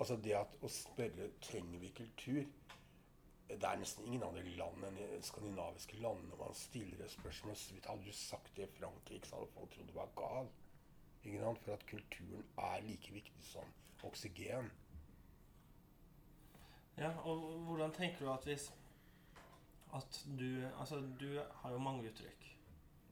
Altså 0.00 0.16
det 0.24 0.32
at 0.38 0.56
å 0.64 0.70
spørre 0.72 1.28
trenger 1.44 1.80
vi 1.82 1.90
kultur 1.92 2.46
Det 3.50 3.66
er 3.66 3.80
nesten 3.80 4.06
ingen 4.06 4.22
andre 4.24 4.44
land 4.56 4.84
enn 4.86 4.96
de 4.96 5.18
skandinaviske 5.26 5.98
landene 6.00 6.38
man 6.38 6.54
stiller 6.54 7.02
et 7.04 7.12
spørsmål. 7.12 7.56
Hadde 7.84 8.06
du 8.06 8.12
sagt 8.14 8.52
det 8.56 8.68
i 8.68 8.74
Frankrike, 8.78 9.26
så 9.26 9.40
hadde 9.40 9.52
folk 9.56 9.72
trodd 9.74 9.90
du 9.90 9.96
var 9.96 10.12
gal. 10.16 10.50
Ikke 11.24 11.40
sant? 11.42 11.64
For 11.64 11.74
at 11.74 11.86
kulturen 11.90 12.46
er 12.62 12.84
like 12.86 13.12
viktig 13.12 13.42
som 13.44 13.74
oksygen. 14.06 14.70
Ja, 17.00 17.10
og 17.26 17.42
hvordan 17.66 17.92
tenker 17.96 18.24
du 18.24 18.30
at 18.32 18.46
hvis 18.46 18.70
at 19.94 20.26
du 20.38 20.66
Altså, 20.78 21.00
du 21.20 21.40
har 21.52 21.72
jo 21.72 21.78
mange 21.78 22.08
uttrykk. 22.08 22.56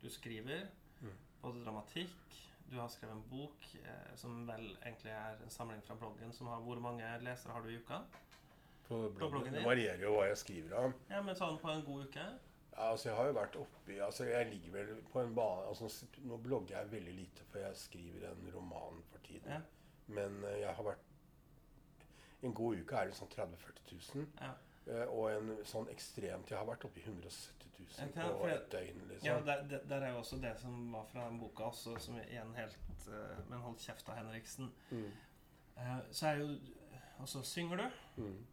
Du 0.03 0.11
skriver, 0.11 0.67
både 1.43 1.65
dramatikk 1.65 2.39
Du 2.69 2.77
har 2.77 2.89
skrevet 2.93 3.15
en 3.15 3.23
bok 3.31 3.69
eh, 3.81 4.15
som 4.21 4.43
vel 4.47 4.67
egentlig 4.83 5.13
er 5.15 5.39
en 5.45 5.51
samling 5.51 5.81
fra 5.87 5.95
bloggen. 5.97 6.33
som 6.33 6.47
har, 6.47 6.61
Hvor 6.61 6.81
mange 6.85 7.19
lesere 7.25 7.53
har 7.53 7.63
du 7.63 7.71
i 7.73 7.79
uka? 7.79 8.03
På 8.89 9.09
bloggen, 9.09 9.45
din? 9.45 9.55
Det 9.55 9.65
varierer 9.65 10.03
jo 10.05 10.15
hva 10.17 10.29
jeg 10.29 10.39
skriver 10.41 10.77
om. 10.77 10.95
Ja, 11.11 11.23
Men 11.23 11.37
sånn 11.37 11.59
på 11.61 11.71
en 11.73 11.85
god 11.85 12.07
uke? 12.09 12.27
Ja, 12.79 12.91
altså 12.91 13.09
Jeg 13.09 13.17
har 13.17 13.27
jo 13.27 13.35
vært 13.37 13.57
oppi 13.59 13.99
altså 14.05 14.29
Jeg 14.29 14.51
ligger 14.53 14.77
vel 14.77 15.03
på 15.13 15.21
en 15.21 15.35
bane 15.35 15.67
altså 15.69 16.07
Nå 16.29 16.39
blogger 16.45 16.77
jeg 16.77 16.93
veldig 16.93 17.15
lite, 17.17 17.45
for 17.51 17.65
jeg 17.65 17.77
skriver 17.77 18.31
en 18.31 18.51
roman 18.55 19.03
for 19.11 19.19
tiden. 19.27 19.51
Ja. 19.53 19.61
Men 20.07 20.41
uh, 20.45 20.55
jeg 20.61 20.75
har 20.75 20.85
vært 20.85 21.05
En 22.43 22.55
god 22.55 22.79
uke 22.79 22.97
er 22.97 23.11
det 23.11 23.19
sånn 23.19 23.33
30 23.33 23.57
000-40 23.65 24.15
000. 24.15 24.27
Ja. 24.41 24.53
Uh, 24.89 25.07
og 25.11 25.25
en 25.33 25.65
sånn 25.69 25.89
ekstremt 25.93 26.53
Jeg 26.53 26.61
har 26.61 26.69
vært 26.69 26.87
oppi 26.89 27.03
170 27.05 27.58
000 27.79 28.09
okay, 28.09 28.29
på 28.41 28.49
et 28.49 28.73
døgn. 28.73 29.01
liksom. 29.09 29.29
Ja, 29.29 29.39
der, 29.47 29.79
der, 29.89 29.97
er 29.97 30.11
jo 30.11 30.19
også 30.19 30.37
det 30.43 30.53
som 30.61 30.93
var 30.93 31.07
fra 31.13 31.29
den 31.29 31.41
boka, 31.41 31.71
også, 31.71 31.97
som 32.03 32.19
igjen 32.21 32.55
helt 32.57 33.09
uh, 33.09 33.39
Men 33.49 33.65
holdt 33.65 33.83
kjeft 33.87 34.09
av 34.09 34.19
Henriksen. 34.19 34.73
Mm. 34.91 35.09
Uh, 35.79 35.99
så 36.11 36.29
er 36.29 36.43
jo 36.43 36.51
Og 37.19 37.29
så 37.29 37.43
synger 37.43 37.77
du. 37.77 38.23
Mm. 38.23 38.47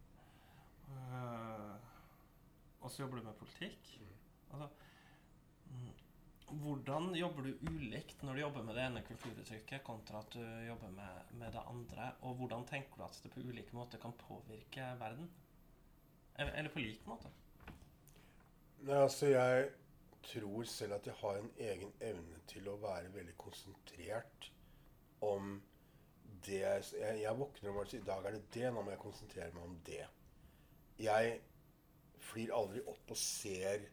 Uh, 0.88 1.74
og 2.80 2.90
så 2.90 3.02
jobber 3.02 3.18
du 3.18 3.26
med 3.26 3.38
politikk. 3.38 3.92
Mm. 4.00 4.12
Altså 4.50 4.68
mm, 5.70 5.94
hvordan 6.62 7.14
jobber 7.18 7.42
du 7.42 7.70
ulikt 7.70 8.22
når 8.22 8.34
du 8.34 8.40
jobber 8.40 8.66
med 8.66 8.78
det 8.78 8.84
ene 8.86 9.02
kulturuttrykket, 9.06 9.82
kontra 9.86 10.20
at 10.22 10.36
du 10.36 10.44
jobber 10.68 10.92
med, 10.94 11.32
med, 11.40 11.50
det 11.52 11.64
andre? 11.66 12.12
Og 12.22 12.38
hvordan 12.38 12.66
tenker 12.66 13.00
du 13.00 13.06
at 13.08 13.18
det 13.22 13.32
på 13.34 13.42
ulike 13.42 13.74
måter 13.74 14.02
kan 14.02 14.14
påvirke 14.20 14.92
verden? 15.00 15.30
Eller 16.38 16.70
på 16.70 16.82
lik 16.84 17.06
måte? 17.06 17.32
Nei, 18.84 18.98
altså 19.00 19.26
jeg 19.32 19.70
tror 20.26 20.68
selv 20.68 20.92
at 20.98 21.06
jeg 21.06 21.14
har 21.14 21.38
en 21.40 21.50
egen 21.58 21.92
evne 22.00 22.42
til 22.50 22.68
å 22.68 22.76
være 22.82 23.12
veldig 23.14 23.34
konsentrert 23.40 24.50
om 25.24 25.56
det 26.46 26.60
jeg, 26.60 26.84
jeg, 27.00 27.20
jeg 27.22 27.38
våkner 27.38 27.70
om 27.70 27.78
morgenen 27.80 28.02
i 28.02 28.06
dag 28.06 28.26
er 28.26 28.36
det 28.36 28.44
det, 28.54 28.66
nå 28.70 28.82
må 28.84 28.92
jeg 28.92 29.02
konsentrere 29.02 29.54
meg 29.54 29.64
om 29.64 29.76
det. 29.86 30.02
Jeg 31.02 31.38
flyr 32.28 32.52
aldri 32.54 32.82
opp 32.92 33.12
og 33.14 33.20
ser 33.20 33.86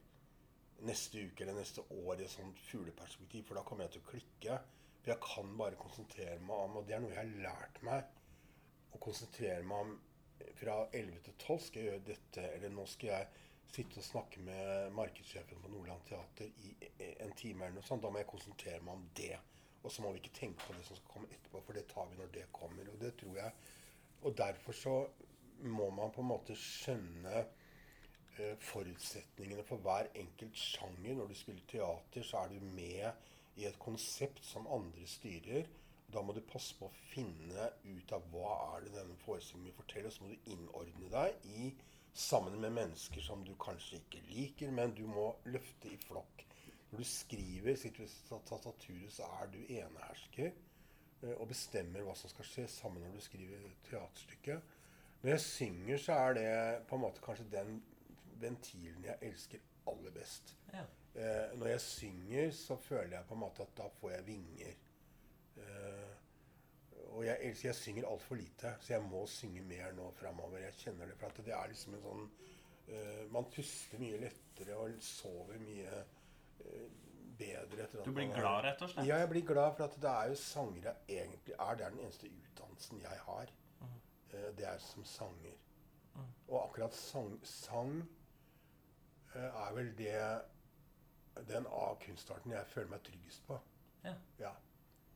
neste 0.83 1.23
uke 1.23 1.45
eller 1.45 1.57
neste 1.57 1.85
år 1.93 2.19
i 2.19 2.25
et 2.27 2.33
sånt 2.33 2.59
fugleperspektiv, 2.67 3.45
for 3.47 3.57
da 3.57 3.63
kommer 3.67 3.87
jeg 3.87 3.95
til 3.95 4.03
å 4.03 4.09
klikke. 4.11 4.57
For 5.03 5.13
jeg 5.13 5.21
kan 5.23 5.55
bare 5.59 5.79
konsentrere 5.79 6.39
meg 6.43 6.65
om, 6.67 6.77
og 6.79 6.87
det 6.87 6.97
er 6.97 7.03
noe 7.03 7.13
jeg 7.13 7.21
har 7.21 7.47
lært 7.47 7.81
meg, 7.87 8.19
å 8.93 9.01
konsentrere 9.01 9.63
meg 9.67 9.87
om 9.87 9.95
fra 10.59 10.77
11 10.91 11.23
til 11.25 11.35
12 11.39 11.59
skal 11.67 11.81
jeg 11.81 11.89
gjøre 11.89 12.05
dette, 12.11 12.45
eller 12.57 12.73
nå 12.73 12.85
skal 12.89 13.13
jeg 13.13 13.42
sitte 13.71 13.99
og 14.01 14.05
snakke 14.05 14.41
med 14.45 14.91
markedssjefen 14.97 15.61
på 15.63 15.71
Nordland 15.73 16.03
Teater 16.07 16.49
i 16.67 16.75
en 17.23 17.33
time 17.37 17.65
eller 17.65 17.79
noe 17.79 17.87
sånt. 17.87 18.03
Da 18.03 18.11
må 18.13 18.21
jeg 18.21 18.29
konsentrere 18.29 18.83
meg 18.83 18.93
om 18.99 19.07
det. 19.17 19.33
Og 19.83 19.91
så 19.91 20.03
må 20.03 20.13
vi 20.13 20.21
ikke 20.21 20.37
tenke 20.37 20.63
på 20.67 20.75
det 20.77 20.85
som 20.87 20.97
skal 20.99 21.11
komme 21.15 21.31
etterpå, 21.33 21.61
for 21.65 21.77
det 21.77 21.87
tar 21.91 22.07
vi 22.11 22.19
når 22.19 22.31
det 22.35 22.45
kommer. 22.55 22.91
Og 22.93 23.01
det 23.01 23.15
tror 23.19 23.39
jeg 23.39 23.51
Og 24.23 24.37
derfor 24.37 24.71
så 24.71 24.95
må 25.67 25.89
man 25.89 26.11
på 26.11 26.21
en 26.21 26.29
måte 26.29 26.55
skjønne 26.55 27.41
eh, 27.41 28.55
forutsetningene 28.59 29.65
for 29.67 29.83
hver 29.83 30.07
enkelt 30.15 30.55
sjanger. 30.55 31.17
Når 31.17 31.27
du 31.27 31.35
spiller 31.35 31.65
teater, 31.67 32.23
så 32.23 32.43
er 32.43 32.53
du 32.53 32.59
med 32.63 33.59
i 33.59 33.65
et 33.67 33.79
konsept 33.79 34.45
som 34.45 34.69
andre 34.71 35.07
styrer. 35.07 35.67
Da 36.13 36.21
må 36.21 36.33
du 36.33 36.41
passe 36.45 36.75
på 36.77 36.87
å 36.87 36.95
finne 37.11 37.67
ut 37.83 38.15
av 38.15 38.25
hva 38.31 38.53
er 38.75 38.85
det 38.85 38.95
denne 38.95 39.17
forestillingen 39.25 39.71
vil 39.71 39.79
fortelle, 39.81 40.07
og 40.07 40.15
så 40.15 40.23
må 40.23 40.31
du 40.31 40.51
innordne 40.53 41.11
deg 41.11 41.47
i 41.49 41.73
sammen 42.13 42.59
med 42.61 42.71
mennesker 42.71 43.21
som 43.21 43.43
du 43.45 43.55
kanskje 43.59 43.99
ikke 44.01 44.21
liker, 44.29 44.71
men 44.71 44.93
du 44.95 45.05
må 45.09 45.31
løfte 45.49 45.89
i 45.89 45.97
flokk. 45.97 46.45
Når 46.91 47.01
du 47.01 47.09
skriver 47.09 47.79
tastaturet, 48.45 49.09
så 49.13 49.25
er 49.41 49.49
du 49.53 49.59
enehersker 49.63 50.51
eh, 50.51 51.33
og 51.33 51.47
bestemmer 51.49 52.05
hva 52.05 52.13
som 52.17 52.29
skal 52.29 52.45
skje 52.45 52.67
sammen 52.69 53.01
når 53.01 53.17
du 53.17 53.25
skriver 53.25 53.65
teaterstykket. 53.89 54.75
Når 55.23 55.31
jeg 55.31 55.41
synger, 55.41 55.97
så 55.97 56.19
er 56.19 56.37
det 56.37 56.49
på 56.89 56.99
en 56.99 57.05
måte 57.05 57.23
kanskje 57.23 57.49
den 57.51 57.77
ventilen 58.43 59.05
jeg 59.07 59.17
elsker 59.29 59.63
aller 59.87 60.13
best. 60.13 60.53
Ja. 60.73 60.83
Eh, 61.15 61.57
når 61.57 61.67
jeg 61.67 61.81
synger, 61.81 62.51
så 62.51 62.75
føler 62.75 63.17
jeg 63.17 63.25
på 63.29 63.37
en 63.37 63.43
måte 63.45 63.65
at 63.65 63.77
da 63.77 63.87
får 63.99 64.11
jeg 64.11 64.27
vinger. 64.27 64.75
Eh, 65.57 66.02
og 67.13 67.25
jeg, 67.25 67.37
elsker, 67.47 67.69
jeg 67.69 67.75
synger 67.75 68.09
altfor 68.09 68.35
lite, 68.39 68.73
så 68.81 68.93
jeg 68.93 69.05
må 69.05 69.23
synge 69.29 69.61
mer 69.67 69.93
nå 69.97 70.09
framover. 70.17 70.57
Jeg 70.63 70.77
kjenner 70.81 71.09
det. 71.09 71.17
For 71.19 71.45
det 71.45 71.53
er 71.55 71.71
liksom 71.71 71.97
en 71.97 72.03
sånn 72.07 72.23
uh, 72.89 73.23
Man 73.33 73.49
puster 73.53 74.01
mye 74.01 74.19
lettere 74.21 74.77
og 74.79 74.97
sover 75.05 75.61
mye 75.61 75.99
uh, 75.99 76.87
bedre 77.37 77.85
etter 77.85 78.01
at 78.01 78.07
Du 78.07 78.13
blir 78.13 78.29
man, 78.31 78.39
glad, 78.39 78.63
rett 78.67 78.85
og 78.85 78.93
slett? 78.93 79.09
Ja, 79.09 79.19
jeg 79.21 79.31
blir 79.33 79.45
glad. 79.51 79.75
For 79.77 79.85
at 79.87 79.99
det 80.01 80.13
er 80.13 80.31
jo 80.33 80.39
sanger 80.41 80.89
jeg 80.89 81.19
egentlig 81.19 81.57
er. 81.57 81.77
Det 81.77 81.85
er 81.85 81.95
den 81.97 82.03
eneste 82.07 82.31
utdannelsen 82.31 83.05
jeg 83.05 83.21
har. 83.27 83.53
Mm. 83.83 83.93
Uh, 84.33 84.49
det 84.57 84.67
er 84.71 84.83
som 84.87 85.07
sanger. 85.13 85.61
Mm. 86.13 86.33
Og 86.47 86.57
akkurat 86.63 86.97
sang, 86.97 87.37
sang 87.47 87.95
er 89.33 89.71
vel 89.73 89.87
det 89.97 90.17
den 91.49 91.65
av 91.65 91.95
kunstarten 92.03 92.53
jeg 92.53 92.69
føler 92.69 92.91
meg 92.91 93.01
tryggest 93.07 93.47
på. 93.47 93.57
Ja. 94.03 94.51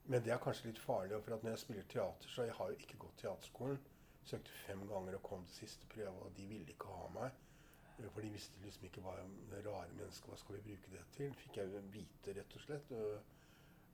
Men 0.08 0.24
det 0.24 0.32
er 0.32 0.40
kanskje 0.40 0.70
litt 0.70 0.80
farlig, 0.80 1.18
for 1.24 1.36
at 1.36 1.44
når 1.44 1.56
jeg 1.56 1.60
spiller 1.66 1.88
teater, 1.92 2.30
så 2.32 2.46
jeg 2.48 2.56
har 2.56 2.70
jo 2.72 2.80
ikke 2.80 3.00
gått 3.02 3.18
teaterskolen. 3.22 3.80
Søkte 4.28 4.52
fem 4.66 4.84
ganger 4.88 5.18
og 5.18 5.24
kom 5.24 5.44
til 5.48 5.56
siste 5.66 5.88
prøve, 5.92 6.16
og 6.28 6.32
de 6.38 6.46
ville 6.48 6.72
ikke 6.74 6.92
ha 6.96 7.08
meg. 7.16 7.36
Eh, 7.98 8.08
For 8.14 8.22
de 8.22 8.32
visste 8.32 8.64
liksom 8.64 8.86
ikke 8.88 9.02
hva 9.04 9.16
rare 9.18 9.94
mennesket 9.98 10.30
Hva 10.32 10.38
skal 10.40 10.56
vi 10.58 10.62
bruke 10.70 10.92
det 10.94 11.04
til? 11.16 11.34
Fikk 11.44 11.60
jeg 11.60 11.84
vite, 11.94 12.36
rett 12.38 12.56
og 12.60 12.64
slett. 12.64 12.94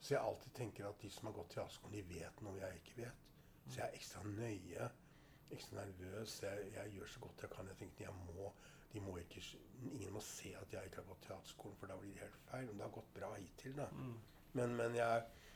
Så 0.03 0.15
jeg 0.15 0.21
alltid 0.21 0.53
tenker 0.57 0.87
at 0.89 1.01
de 1.01 1.09
som 1.09 1.29
har 1.29 1.35
gått 1.37 1.53
teaterskolen, 1.55 1.95
de 1.95 2.15
vet 2.19 2.41
noe 2.43 2.59
jeg 2.59 2.81
ikke 2.81 2.97
vet. 3.05 3.21
Så 3.69 3.77
jeg 3.79 3.85
er 3.87 3.97
ekstra 3.97 4.23
nøye, 4.27 4.89
ekstra 5.55 5.85
nervøs. 5.85 6.33
Jeg, 6.43 6.71
jeg 6.75 6.95
gjør 6.97 7.11
så 7.13 7.23
godt 7.23 7.45
jeg 7.45 7.53
kan. 7.55 7.69
Jeg 7.71 7.79
tenker 7.79 8.05
jeg 8.05 8.17
må, 8.27 8.49
de 8.93 9.01
må 9.05 9.15
ikke, 9.21 9.45
Ingen 9.93 10.13
må 10.13 10.21
se 10.25 10.51
at 10.59 10.73
jeg 10.75 10.89
ikke 10.91 11.01
har 11.01 11.07
gått 11.13 11.25
teaterskolen, 11.29 11.77
for 11.79 11.89
da 11.89 11.97
blir 12.01 12.13
det 12.17 12.25
helt 12.25 12.41
feil. 12.49 12.67
Men 12.67 12.81
det 12.81 12.87
har 12.89 12.97
gått 12.99 13.13
bra 13.15 13.31
hittil, 13.37 13.77
da. 13.79 13.87
Mm. 13.95 14.17
Men, 14.59 14.75
men 14.81 14.99
jeg, 14.99 15.23
eh, 15.23 15.52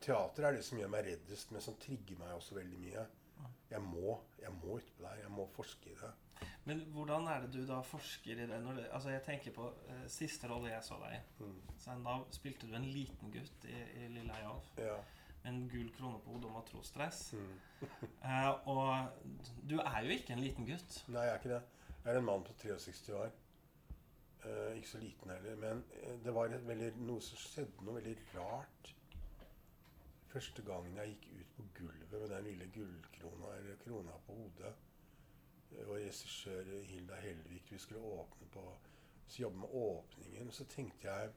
teater 0.00 0.46
er 0.48 0.56
det 0.58 0.64
som 0.66 0.78
gjør 0.78 0.90
meg 0.92 1.06
reddest, 1.08 1.50
men 1.54 1.64
som 1.64 1.76
trigger 1.82 2.18
meg 2.20 2.34
også 2.36 2.54
veldig 2.58 2.78
mye. 2.82 3.06
Jeg 3.70 3.82
må, 3.84 4.14
jeg 4.40 4.52
må 4.62 4.78
utpå 4.78 5.02
der. 5.04 5.20
Jeg 5.22 5.30
må 5.34 5.44
forske 5.54 5.90
i 5.92 5.96
det. 5.98 6.10
Men 6.68 6.80
hvordan 6.94 7.26
er 7.28 7.44
det 7.44 7.50
du 7.54 7.62
da 7.66 7.80
forsker 7.84 8.38
i 8.38 8.46
det? 8.46 8.58
Når 8.62 8.76
det 8.78 8.86
altså 8.94 9.10
jeg 9.10 9.22
tenker 9.26 9.54
på 9.56 9.66
eh, 9.90 10.04
Siste 10.12 10.48
rolle 10.50 10.70
jeg 10.70 10.84
så 10.86 10.98
deg 11.02 11.16
i. 11.16 11.44
Mm. 11.44 12.04
Da 12.06 12.14
spilte 12.34 12.68
du 12.68 12.76
en 12.78 12.86
liten 12.86 13.32
gutt 13.34 13.66
i, 13.68 13.78
i 14.02 14.08
Lille 14.14 14.36
Eyolf 14.38 14.70
Ja. 14.78 14.96
med 15.42 15.50
en 15.52 15.68
gul 15.72 15.88
krone 15.96 16.20
på 16.24 16.34
hodet 16.34 16.50
og 16.50 16.56
matrosdress. 16.60 17.32
Mm. 17.34 17.58
Eh, 18.28 18.68
og 18.68 19.08
du 19.70 19.76
er 19.78 20.00
jo 20.04 20.10
ikke 20.16 20.32
en 20.34 20.42
liten 20.42 20.66
gutt. 20.66 21.02
Nei, 21.08 21.22
jeg 21.26 21.34
er 21.34 21.38
ikke 21.42 21.52
det. 21.54 21.60
Jeg 22.04 22.14
er 22.14 22.18
en 22.18 22.26
mann 22.26 22.42
på 22.46 22.54
63 22.58 23.14
år. 23.14 23.30
Eh, 24.44 24.76
ikke 24.78 24.90
så 24.90 24.98
liten 25.02 25.30
heller. 25.30 25.56
Men 25.62 25.84
eh, 26.00 26.16
det 26.24 26.34
var 26.34 26.50
et 26.50 26.66
veldig, 26.66 26.90
noe 27.06 27.22
som 27.22 27.38
skjedde 27.38 27.86
noe 27.86 27.98
veldig 28.00 28.16
rart. 28.34 28.94
Første 30.38 30.62
gangen 30.62 30.96
jeg 30.96 31.08
gikk 31.08 31.24
ut 31.34 31.54
på 31.56 31.64
gulvet 31.74 32.12
med 32.20 32.28
den 32.30 32.44
lille 32.46 32.66
gullkrona 32.74 33.48
eller 33.56 33.78
krona 33.82 34.12
på 34.26 34.34
hodet, 34.36 34.68
eh, 35.72 35.80
og 35.88 35.96
regissør 35.96 36.68
Hilda 36.86 37.16
Hellvik 37.24 37.72
Vi 37.72 37.78
skulle 37.78 38.02
åpne 38.02 38.46
på 38.54 38.62
så 39.28 39.42
jobbe 39.42 39.58
med 39.58 39.68
åpningen, 39.72 40.52
så 40.52 40.64
tenkte 40.64 41.10
jeg 41.10 41.32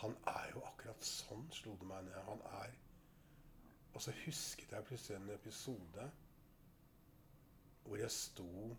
Han 0.00 0.16
er 0.26 0.50
jo 0.54 0.64
akkurat 0.66 1.06
sånn, 1.06 1.46
slo 1.52 1.76
det 1.78 1.86
meg 1.86 2.02
ned. 2.08 2.18
Han 2.26 2.42
er 2.64 2.74
Og 3.92 4.02
så 4.02 4.16
husket 4.24 4.74
jeg 4.74 4.84
plutselig 4.90 5.20
en 5.20 5.30
episode 5.36 6.10
hvor 7.84 7.96
jeg 7.96 8.10
sto 8.10 8.76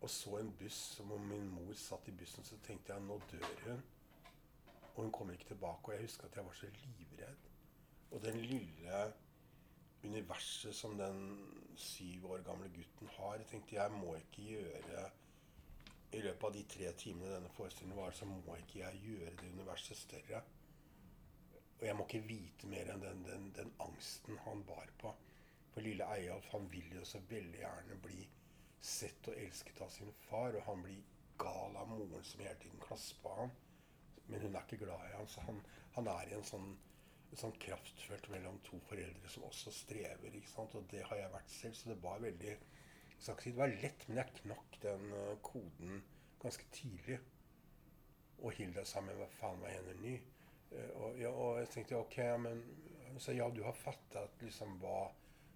og 0.00 0.10
så 0.10 0.38
en 0.38 0.54
buss 0.62 1.00
om 1.00 1.20
min 1.20 1.50
mor 1.50 1.74
satt 1.74 2.08
i 2.08 2.14
bussen. 2.14 2.44
Så 2.44 2.62
tenkte 2.62 2.94
jeg 2.94 3.02
nå 3.02 3.18
dør 3.32 3.62
hun. 3.64 3.82
Og 4.96 5.02
hun 5.04 5.12
kommer 5.12 5.36
ikke 5.36 5.52
tilbake. 5.52 5.84
Og 5.84 5.94
jeg 5.94 6.08
husker 6.08 6.28
at 6.28 6.36
jeg 6.36 6.44
var 6.46 6.56
så 6.56 6.66
livredd. 6.66 7.48
Og 8.10 8.22
den 8.24 8.40
lille 8.40 9.12
universet 10.04 10.74
som 10.74 10.98
den 10.98 11.20
syv 11.76 12.30
år 12.30 12.42
gamle 12.46 12.68
gutten 12.68 13.08
har, 13.18 13.34
jeg 13.34 13.46
tenkte 13.50 13.76
jeg 13.76 13.92
må 13.92 14.14
ikke 14.16 14.42
gjøre 14.42 15.06
I 16.12 16.20
løpet 16.22 16.44
av 16.48 16.52
de 16.54 16.62
tre 16.70 16.92
timene 16.96 17.32
denne 17.34 17.50
forestillingen 17.52 17.98
var, 17.98 18.14
så 18.14 18.24
må 18.24 18.54
ikke 18.56 18.78
jeg 18.78 19.00
gjøre 19.02 19.32
det 19.40 19.48
universet 19.52 19.98
større. 19.98 20.42
Og 21.80 21.86
jeg 21.86 21.96
må 21.96 22.06
ikke 22.06 22.28
vite 22.28 22.70
mer 22.70 22.92
enn 22.92 23.02
den, 23.02 23.24
den, 23.26 23.50
den 23.56 23.72
angsten 23.84 24.38
han 24.46 24.62
bar 24.64 24.88
på. 25.02 25.12
For 25.74 25.84
lille 25.84 26.06
Eyolf 26.14 26.46
han 26.54 26.70
vil 26.72 26.94
jo 26.96 27.04
så 27.04 27.20
veldig 27.28 27.58
gjerne 27.58 27.98
bli 28.06 28.22
sett 28.80 29.28
og 29.28 29.36
elsket 29.42 29.82
av 29.84 29.90
sin 29.92 30.14
far, 30.28 30.56
og 30.56 30.64
han 30.70 30.86
blir 30.86 31.02
gal 31.42 31.76
av 31.76 31.90
moren 31.90 32.24
som 32.24 32.40
hele 32.40 32.56
tiden 32.62 32.80
klasser 32.80 33.18
på 33.20 33.34
ham. 33.42 33.52
Men 34.26 34.42
hun 34.42 34.56
er 34.56 34.66
ikke 34.66 34.82
glad 34.84 35.06
i 35.06 35.14
ham, 35.14 35.28
så 35.30 35.44
han, 35.46 35.60
han 35.96 36.10
er 36.10 36.30
i 36.30 36.36
en 36.36 36.46
sånn, 36.46 36.72
sånn 37.36 37.54
kraftfelt 37.62 38.28
mellom 38.32 38.58
to 38.66 38.80
foreldre 38.88 39.30
som 39.30 39.46
også 39.46 39.74
strever. 39.74 40.34
ikke 40.34 40.50
sant? 40.50 40.74
Og 40.78 40.88
det 40.90 41.04
har 41.06 41.20
jeg 41.20 41.34
vært 41.34 41.54
selv, 41.54 41.78
så 41.78 41.92
det 41.92 42.00
var 42.02 42.24
veldig 42.24 42.56
det 43.16 43.52
var 43.56 43.72
lett, 43.80 44.02
men 44.08 44.20
jeg 44.20 44.34
knakk 44.42 44.78
den 44.82 45.12
eh, 45.16 45.36
koden 45.42 46.02
ganske 46.42 46.66
tidlig. 46.72 47.16
Og 48.44 48.52
Hilda 48.52 48.84
sa 48.84 49.00
men 49.00 49.16
hva 49.16 49.28
faen 49.38 49.62
var 49.62 49.72
henne 49.72 49.94
ny? 50.02 50.16
Eh, 50.70 50.90
og, 51.00 51.16
ja, 51.20 51.30
og 51.30 51.60
jeg 51.62 51.70
tenkte 51.72 51.96
ok, 51.98 52.18
men 52.44 52.60
så, 53.18 53.32
ja, 53.32 53.48
du 53.50 53.62
har 53.64 53.78
fatta 53.78 54.26
liksom 54.42 54.76
hva 54.82 55.08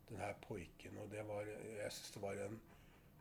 den 0.09 0.19
her 0.19 0.33
poiken 0.43 0.97
Og 0.99 1.11
det 1.13 1.21
var 1.29 1.45
Jeg 1.47 1.93
syns 1.93 2.15
det 2.15 2.23
var 2.23 2.39
en 2.43 2.57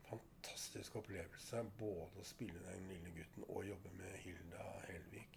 fantastisk 0.08 0.96
opplevelse 1.02 1.64
både 1.78 2.22
å 2.22 2.26
spille 2.26 2.62
den 2.66 2.88
lille 2.90 3.12
gutten 3.18 3.46
og 3.50 3.68
jobbe 3.68 3.92
med 4.00 4.16
Hilda 4.24 4.64
Helvik. 4.88 5.36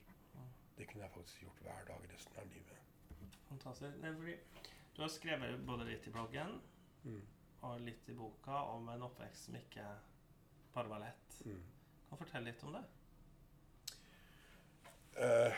Det 0.79 0.87
kunne 0.89 1.05
jeg 1.05 1.12
faktisk 1.23 1.43
gjort 1.43 1.61
hver 1.63 1.85
dag 1.87 2.07
resten 2.11 2.39
av 2.39 2.47
livet. 2.47 2.79
Fantastisk. 3.49 3.99
Nei, 4.03 4.15
fordi 4.15 4.35
du 4.97 5.03
har 5.03 5.11
skrevet 5.13 5.67
både 5.67 5.85
litt 5.87 6.07
i 6.07 6.11
bloggen 6.11 6.61
Mm. 7.05 7.23
og 7.63 7.81
litt 7.81 8.09
i 8.09 8.15
boka 8.15 8.55
om 8.75 8.89
en 8.89 9.03
oppvekst 9.03 9.45
som 9.45 9.55
ikke 9.57 9.85
bare 10.75 10.89
var 10.89 10.99
lett. 10.99 11.39
Mm. 11.45 11.63
Kan 12.09 12.19
du 12.19 12.25
fortelle 12.25 12.51
litt 12.51 12.63
om 12.63 12.73
det? 12.73 12.83
Uh, 15.19 15.53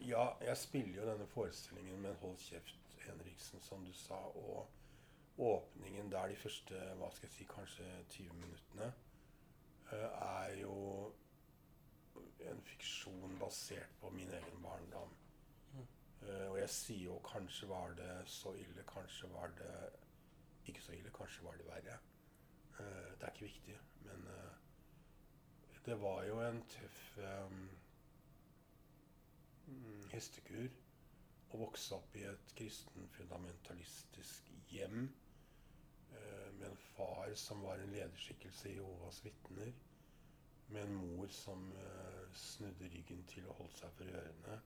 ja, 0.00 0.36
jeg 0.40 0.56
spiller 0.56 1.00
jo 1.00 1.06
denne 1.10 1.26
forestillingen 1.26 2.00
med 2.02 2.10
en 2.10 2.16
Hold 2.16 2.38
kjeft, 2.38 2.96
Henriksen, 3.06 3.60
som 3.62 3.84
du 3.84 3.92
sa. 3.92 4.18
Og 4.34 4.68
åpningen 5.38 6.10
der 6.10 6.28
de 6.28 6.36
første 6.36 6.74
hva 6.98 7.10
skal 7.10 7.28
jeg 7.28 7.36
si, 7.38 7.44
kanskje 7.44 8.04
20 8.10 8.34
minuttene 8.34 8.92
eh, 9.92 10.10
er 10.22 10.60
jo 10.60 11.12
en 12.50 12.62
fiksjon 12.62 13.38
basert 13.40 14.00
på 14.00 14.10
min 14.10 14.30
egen 14.30 14.62
barndom. 14.62 15.14
Mm. 15.72 15.86
Uh, 16.22 16.50
og 16.50 16.58
jeg 16.60 16.70
sier 16.70 17.04
jo 17.08 17.20
kanskje 17.26 17.68
var 17.68 17.94
det 17.98 18.10
så 18.30 18.54
ille, 18.60 18.84
kanskje 18.88 19.30
var 19.32 19.54
det 19.58 19.72
ikke 20.66 20.82
så 20.82 20.92
ille, 20.96 21.12
kanskje 21.14 21.44
var 21.44 21.58
det 21.60 21.68
verre. 21.68 21.98
Uh, 22.78 23.10
det 23.18 23.22
er 23.22 23.32
ikke 23.32 23.48
viktig, 23.48 23.78
men 24.06 24.28
uh, 24.28 24.52
det 25.86 25.98
var 26.00 26.22
jo 26.24 26.38
en 26.40 26.62
tøff 26.72 27.00
mm, 29.66 30.06
hestekur 30.14 30.70
å 31.52 31.60
vokse 31.60 31.98
opp 31.98 32.16
i 32.16 32.24
et 32.24 32.54
kristen 32.56 33.04
fundamentalistisk 33.18 34.48
hjem 34.72 35.04
med 36.54 36.64
en 36.70 36.76
far 36.94 37.34
som 37.36 37.60
var 37.66 37.82
en 37.82 37.92
lederskikkelse 37.92 38.70
i 38.70 38.76
Jehovas 38.78 39.20
vitner, 39.26 39.74
med 40.68 40.82
en 40.82 40.94
mor 40.94 41.28
som 41.34 41.66
uh, 41.72 42.24
snudde 42.34 42.88
ryggen 42.94 43.24
til 43.30 43.46
og 43.48 43.60
holdt 43.62 43.78
seg 43.82 43.92
for 43.98 44.16
ørene. 44.20 44.60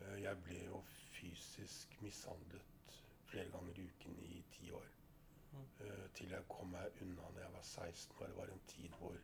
Uh, 0.00 0.16
jeg 0.22 0.42
ble 0.46 0.64
jo 0.64 0.82
fysisk 1.14 1.98
mishandlet 2.02 2.98
flere 3.32 3.50
ganger 3.54 3.78
i 3.78 3.86
uken 3.88 4.18
i 4.28 4.42
ti 4.52 4.70
år. 4.76 4.88
Eh, 5.52 6.04
til 6.16 6.30
jeg 6.32 6.48
kom 6.48 6.70
meg 6.72 7.00
unna 7.04 7.28
når 7.28 7.40
jeg 7.42 7.52
var 7.54 7.64
16 7.68 8.18
år. 8.18 8.28
Det 8.28 8.36
var 8.36 8.52
en 8.52 8.66
tid 8.72 8.94
hvor 8.98 9.16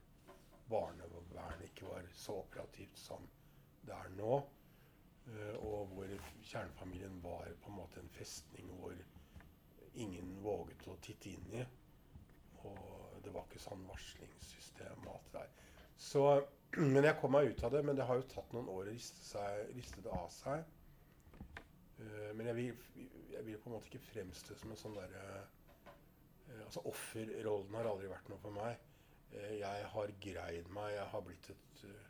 barnevernet 0.69 1.65
ikke 1.69 1.89
var 1.89 2.09
så 2.23 2.35
operativt 2.43 2.99
som 3.01 3.29
det 3.89 3.95
er 3.97 4.11
nå. 4.17 4.35
Og 5.61 5.91
hvor 5.93 6.13
kjernefamilien 6.41 7.23
var 7.25 7.49
på 7.63 7.71
en 7.71 7.77
måte 7.77 8.01
en 8.01 8.13
festning 8.17 8.71
hvor 8.81 8.97
ingen 10.05 10.37
våget 10.45 10.87
å 10.89 10.97
titte 11.05 11.33
inn 11.33 11.51
i. 11.61 11.65
Og 12.69 13.21
det 13.25 13.33
var 13.35 13.49
ikke 13.49 13.61
sånn 13.65 13.85
varslingssystem 13.89 15.05
og 15.07 15.15
alt 15.15 15.33
det 15.33 15.43
der. 15.43 15.68
Så, 15.99 16.25
men 16.79 17.05
jeg 17.05 17.19
kom 17.21 17.35
meg 17.35 17.51
ut 17.53 17.63
av 17.67 17.75
det. 17.75 17.85
Men 17.87 17.99
det 17.99 18.07
har 18.09 18.21
jo 18.21 18.27
tatt 18.31 18.53
noen 18.55 18.71
år 18.73 18.87
å 18.87 18.91
riste, 18.91 20.03
det 20.05 20.15
av 20.15 20.29
seg. 20.33 20.67
Uh, 21.99 22.31
men 22.39 22.47
jeg 22.47 22.59
vil, 22.59 22.83
jeg 23.33 23.47
vil 23.47 23.57
på 23.59 23.71
en 23.71 23.75
måte 23.75 23.91
ikke 23.91 24.11
fremstå 24.13 24.55
som 24.61 24.71
en 24.71 24.79
sånn 24.79 24.95
derre 24.95 25.23
uh, 25.41 26.61
Altså 26.63 26.85
offerrollen 26.87 27.75
har 27.75 27.89
aldri 27.91 28.07
vært 28.13 28.31
noe 28.31 28.39
for 28.45 28.55
meg. 28.55 28.79
Uh, 29.33 29.57
jeg 29.59 29.89
har 29.95 30.15
greid 30.23 30.71
meg. 30.77 30.93
Jeg 30.95 31.11
har 31.13 31.25
blitt 31.27 31.51
et 31.51 31.83
eh, 31.89 32.09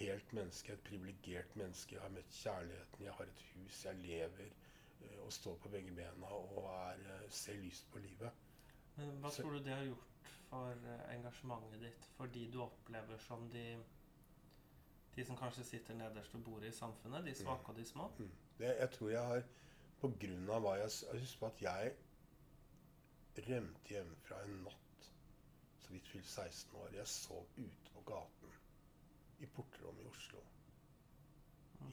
helt 0.00 0.32
menneske, 0.32 0.72
et 0.72 0.84
privilegert 0.84 1.56
menneske. 1.56 1.94
Jeg 1.94 2.02
har 2.02 2.12
møtt 2.14 2.36
kjærligheten, 2.42 3.04
jeg 3.04 3.16
har 3.18 3.32
et 3.32 3.42
hus, 3.54 3.80
jeg 3.84 3.98
lever 4.04 4.46
eh, 4.46 5.18
og 5.24 5.32
står 5.32 5.58
på 5.62 5.72
begge 5.74 5.94
bena 5.96 6.30
og 6.36 6.70
er, 6.72 7.02
eh, 7.16 7.26
ser 7.28 7.58
lyst 7.60 7.90
på 7.92 8.02
livet. 8.04 8.46
Men 8.96 9.18
hva 9.20 9.32
tror 9.34 9.56
du 9.56 9.64
det 9.64 9.74
har 9.74 9.84
gjort 9.88 10.09
for 10.50 10.74
eh, 10.92 11.06
engasjementet 11.14 11.80
ditt? 11.86 12.10
For 12.18 12.26
de 12.34 12.44
du 12.52 12.60
opplever 12.66 13.18
som 13.28 13.48
de 13.50 13.64
De 15.16 15.24
som 15.26 15.36
kanskje 15.36 15.64
sitter 15.64 15.94
nederst 15.94 16.34
ved 16.34 16.44
bordet 16.46 16.68
i 16.68 16.76
samfunnet? 16.76 17.24
De 17.26 17.34
svake 17.34 17.72
og 17.72 17.76
de 17.76 17.84
små? 17.84 18.10
Mm. 18.18 18.30
Det, 18.58 18.76
jeg 18.78 18.90
tror 18.90 19.10
jeg 19.10 19.26
har 19.32 19.42
På 20.00 20.12
grunn 20.20 20.50
av 20.50 20.62
hva 20.64 20.76
jeg 20.80 21.18
Husk 21.20 21.40
på 21.40 21.50
at 21.50 21.62
jeg 21.62 21.96
rømte 23.40 23.94
hjemmefra 23.94 24.42
en 24.44 24.56
natt 24.66 25.06
så 25.80 25.92
vidt 25.94 26.08
fylt 26.08 26.26
16 26.28 26.74
år. 26.76 26.88
Jeg 26.94 27.08
sov 27.08 27.46
ute 27.56 27.92
på 27.94 28.02
gaten 28.06 28.56
i 29.40 29.46
portrommet 29.46 30.04
i 30.04 30.08
Oslo. 30.10 30.42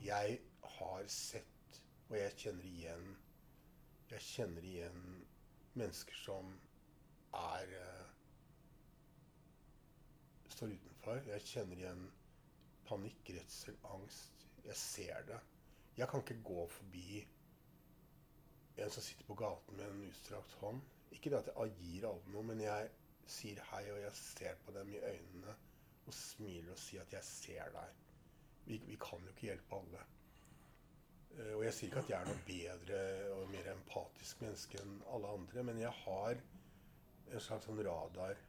Jeg 0.04 0.40
har 0.76 1.06
sett, 1.08 1.80
og 2.08 2.18
jeg 2.18 2.34
kjenner 2.42 2.68
igjen 2.68 3.08
Jeg 4.10 4.20
kjenner 4.24 4.64
igjen 4.64 5.00
mennesker 5.76 6.16
som 6.16 6.52
er 7.36 7.72
eh, 7.76 8.07
Står 10.58 10.72
utenfor. 10.74 11.20
Jeg 11.22 11.42
kjenner 11.46 11.78
igjen 11.78 12.00
panikk, 12.88 13.28
redsel, 13.30 13.76
angst. 13.94 14.46
Jeg 14.64 14.74
ser 14.80 15.20
det. 15.28 15.36
Jeg 15.94 16.08
kan 16.10 16.24
ikke 16.24 16.42
gå 16.48 16.64
forbi 16.74 17.20
en 18.82 18.90
som 18.90 19.04
sitter 19.06 19.28
på 19.28 19.36
gaten 19.38 19.78
med 19.78 19.86
en 19.86 20.02
utstrakt 20.08 20.56
hånd. 20.58 20.80
Ikke 21.14 21.30
det 21.30 21.44
at 21.44 21.52
jeg 21.52 21.76
gir 21.78 22.08
alle 22.10 22.34
noe, 22.34 22.42
men 22.50 22.64
jeg 22.64 22.90
sier 23.30 23.62
hei, 23.70 23.84
og 23.92 24.00
jeg 24.02 24.18
ser 24.18 24.58
på 24.64 24.74
dem 24.74 24.90
i 24.96 24.98
øynene 25.12 25.54
og 26.08 26.18
smiler 26.24 26.74
og 26.74 26.82
sier 26.88 27.06
at 27.06 27.14
'jeg 27.14 27.24
ser 27.28 27.72
deg'. 27.78 28.02
Vi, 28.66 28.82
vi 28.90 28.98
kan 29.06 29.22
jo 29.22 29.30
ikke 29.36 29.50
hjelpe 29.52 29.78
alle. 29.78 30.04
Eh, 31.38 31.54
og 31.54 31.64
jeg 31.68 31.74
sier 31.74 31.92
ikke 31.92 32.02
at 32.02 32.10
jeg 32.10 32.20
er 32.20 32.32
noe 32.32 32.44
bedre 32.50 33.32
og 33.38 33.48
mer 33.54 33.72
empatisk 33.76 34.42
menneske 34.42 34.82
enn 34.82 35.02
alle 35.06 35.34
andre, 35.38 35.62
men 35.70 35.78
jeg 35.86 35.94
har 36.02 36.44
en 37.30 37.46
slags 37.46 37.70
sånn 37.70 37.84
radar. 37.92 38.47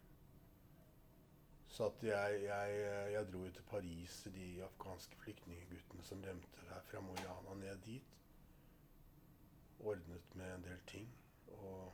Så 1.79 1.85
at 1.85 2.03
jeg, 2.03 2.41
jeg, 2.43 3.11
jeg 3.11 3.27
dro 3.33 3.45
jo 3.45 3.51
til 3.55 3.63
Paris, 3.69 4.15
de 4.35 4.63
afghanske 4.63 5.15
flyktningguttene 5.15 6.03
som 6.03 6.23
rømte 6.27 6.81
fra 6.89 6.99
Mo 6.99 7.13
Rana 7.21 7.53
ned 7.55 7.79
dit. 7.85 8.17
Ordnet 9.79 10.35
med 10.35 10.55
en 10.55 10.65
del 10.65 10.81
ting. 10.91 11.07
Og 11.47 11.93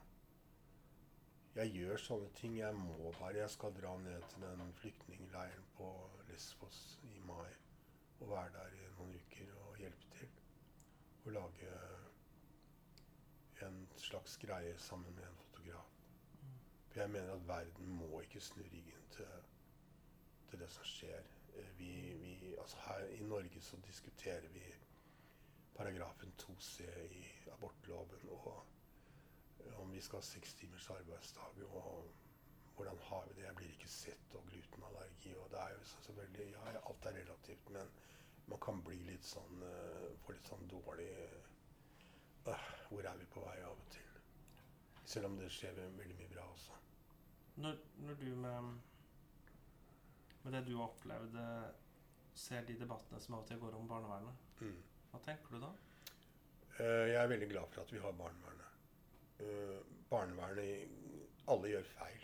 jeg 1.60 1.70
gjør 1.76 2.02
sånne 2.08 2.32
ting. 2.42 2.58
Jeg 2.58 2.74
må 2.80 3.14
bare. 3.20 3.38
Jeg 3.38 3.54
skal 3.54 3.78
dra 3.78 3.94
ned 4.08 4.26
til 4.34 4.48
den 4.48 4.74
flyktningleiren 4.82 5.70
på 5.78 5.94
Lesvos 6.32 7.00
i 7.14 7.22
mai 7.30 7.54
og 8.20 8.30
være 8.34 8.58
der 8.58 8.78
i 8.82 8.92
noen 8.98 9.14
uker 9.22 9.56
og 9.68 9.78
hjelpe 9.84 10.14
til. 10.18 10.38
Og 11.26 11.36
lage 11.38 11.76
en 13.70 13.84
slags 14.10 14.42
greie 14.48 14.78
sammen 14.90 15.14
med 15.14 15.30
en 15.30 15.44
fotograf. 15.46 15.98
For 16.88 17.06
jeg 17.06 17.20
mener 17.20 17.36
at 17.38 17.48
verden 17.54 18.00
må 18.02 18.26
ikke 18.26 18.42
snu 18.42 18.64
ryggen 18.64 19.12
til, 19.14 19.46
til 20.56 20.64
det 20.64 20.72
som 20.72 20.88
skjer. 20.88 21.24
Eh, 21.60 21.72
Vi, 21.78 21.92
vi, 22.22 22.56
altså 22.60 22.78
her 22.88 23.08
i 23.12 23.24
Norge 23.24 23.62
så 23.62 23.78
diskuterer 23.88 24.48
vi 24.54 24.64
paragrafen 25.76 26.32
2c 26.42 26.86
i 27.12 27.26
abortloven 27.52 28.30
og 28.30 28.66
om 29.82 29.92
vi 29.92 30.02
skal 30.02 30.22
ha 30.22 30.24
seks 30.24 30.54
timers 30.54 30.90
arbeidsdag 30.90 31.64
og 31.66 32.08
hvordan 32.76 32.98
har 33.02 33.26
vi 33.28 33.34
det? 33.34 33.44
Jeg 33.44 33.56
blir 33.56 33.74
ikke 33.74 33.90
sett 33.92 34.36
og 34.36 34.48
glutenallergi 34.48 35.36
og 35.36 35.52
det 35.52 35.60
er 35.60 35.76
jo 35.76 35.84
så, 35.84 36.02
selvfølgelig 36.08 36.48
Ja, 36.52 36.72
alt 36.90 37.06
er 37.06 37.18
relativt, 37.20 37.70
men 37.70 37.92
man 38.48 38.60
kan 38.60 38.82
bli 38.84 38.96
litt 39.10 39.24
sånn 39.26 39.64
uh, 39.64 40.16
Få 40.24 40.36
litt 40.36 40.48
sånn 40.48 40.68
dårlig 40.72 41.10
øh, 42.48 42.66
Hvor 42.90 43.04
er 43.12 43.18
vi 43.20 43.26
på 43.36 43.44
vei 43.44 43.58
av 43.64 43.76
og 43.76 43.88
til? 43.92 44.20
Selv 45.06 45.26
om 45.32 45.38
det 45.40 45.52
skjer 45.52 45.76
veldig 45.76 46.16
mye 46.20 46.30
bra 46.32 46.48
også. 46.52 46.78
Når, 47.56 47.80
når 48.08 48.14
du 48.22 48.30
med, 48.36 48.78
med 50.46 50.54
det 50.54 50.62
du 50.68 50.76
har 50.78 50.88
opplevd, 50.92 51.36
eh, 51.42 51.70
ser 52.36 52.66
de 52.68 52.76
debattene 52.80 53.20
som 53.24 53.36
av 53.38 53.44
og 53.44 53.48
til 53.50 53.60
går 53.62 53.76
om 53.78 53.88
barnevernet, 53.90 54.36
Mm. 54.62 54.78
hva 55.12 55.20
tenker 55.26 55.50
du 55.56 55.60
da? 55.64 55.72
Eh, 56.80 57.08
jeg 57.12 57.16
er 57.24 57.28
veldig 57.32 57.50
glad 57.50 57.68
for 57.72 57.82
at 57.82 57.92
vi 57.92 58.00
har 58.04 58.12
barnevernet. 58.12 58.62
Eh, 59.40 59.80
barnevernet 60.10 61.02
Alle 61.48 61.68
gjør 61.70 61.84
feil. 61.86 62.22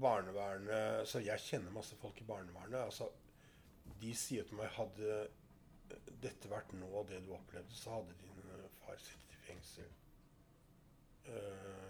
Barnevernet 0.00 1.06
Så 1.08 1.20
jeg 1.24 1.38
kjenner 1.42 1.70
masse 1.74 1.96
folk 1.96 2.20
i 2.20 2.24
barnevernet. 2.24 2.80
Altså, 2.84 3.08
de 4.00 4.14
sier 4.14 4.44
til 4.48 4.56
meg 4.56 4.70
Hadde 4.76 5.28
dette 6.22 6.48
vært 6.50 6.72
nå 6.76 7.02
det 7.08 7.22
du 7.24 7.32
opplevde, 7.32 7.72
så 7.72 7.90
hadde 7.98 8.16
din 8.20 8.68
far 8.84 8.96
sittet 9.00 9.32
i 9.32 9.42
fengsel. 9.46 9.88
Men 11.24 11.87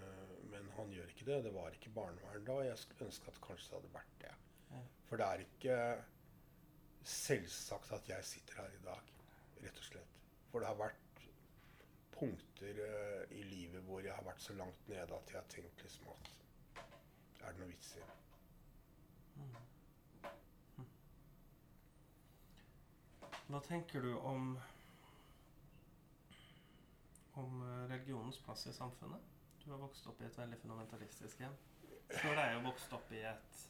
han 0.79 0.93
gjør 0.95 1.11
ikke 1.13 1.27
det. 1.29 1.41
Det 1.45 1.55
var 1.55 1.75
ikke 1.75 1.95
barnevern 1.97 2.47
da. 2.47 2.61
Jeg 2.67 2.79
skulle 2.79 3.09
ønske 3.11 3.33
at 3.33 3.41
kanskje 3.45 3.69
det 3.71 3.79
hadde 3.79 3.95
vært 3.95 4.15
det. 4.23 4.33
Ja. 4.71 4.83
For 5.09 5.21
det 5.21 5.27
er 5.27 5.45
ikke 5.45 5.79
selvsagt 7.09 7.93
at 7.97 8.09
jeg 8.09 8.25
sitter 8.25 8.63
her 8.63 8.75
i 8.77 8.83
dag, 8.85 9.13
rett 9.65 9.83
og 9.83 9.87
slett. 9.91 10.17
For 10.53 10.65
det 10.65 10.71
har 10.71 10.81
vært 10.81 11.23
punkter 12.19 12.81
uh, 12.83 13.39
i 13.39 13.43
livet 13.47 13.85
hvor 13.87 14.03
jeg 14.03 14.15
har 14.15 14.25
vært 14.27 14.43
så 14.43 14.57
langt 14.59 14.89
nede 14.91 15.15
at 15.15 15.31
jeg 15.33 15.39
har 15.39 15.51
tenkt 15.53 15.83
liksom 15.83 16.11
at 16.15 16.33
Er 17.47 17.53
det 17.53 17.61
noe 17.61 17.71
vits 17.71 17.93
i? 17.97 18.07
Hva 23.49 23.61
tenker 23.65 24.03
du 24.05 24.11
om 24.19 24.51
om 27.39 27.63
eh, 27.63 27.85
religionens 27.93 28.41
plass 28.43 28.67
i 28.67 28.73
samfunnet? 28.75 29.38
Du 29.69 29.73
har 29.75 29.81
vokst 29.83 30.07
opp 30.09 30.21
i 30.23 30.25
et 30.25 30.37
veldig 30.39 30.57
fundamentalistisk 30.63 31.41
hjem. 31.43 31.57
Er 32.09 32.39
jeg 32.41 32.53
jo 32.55 32.61
vokst 32.65 32.93
opp 32.97 33.11
i 33.13 33.19
et 33.29 33.65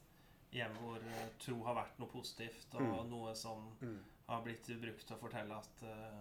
hjem 0.55 0.77
hvor 0.79 1.03
eh, 1.03 1.25
tro 1.43 1.57
har 1.67 1.75
vært 1.75 1.97
noe 1.99 2.11
positivt, 2.13 2.69
og 2.79 2.85
Mm. 2.85 3.09
noe 3.11 3.33
som 3.35 3.65
Mm. 3.83 3.97
har 4.29 4.43
blitt 4.45 4.69
brukt 4.81 5.03
til 5.09 5.17
å 5.17 5.19
fortelle 5.19 5.57
at 5.59 5.83
uh, 5.83 6.21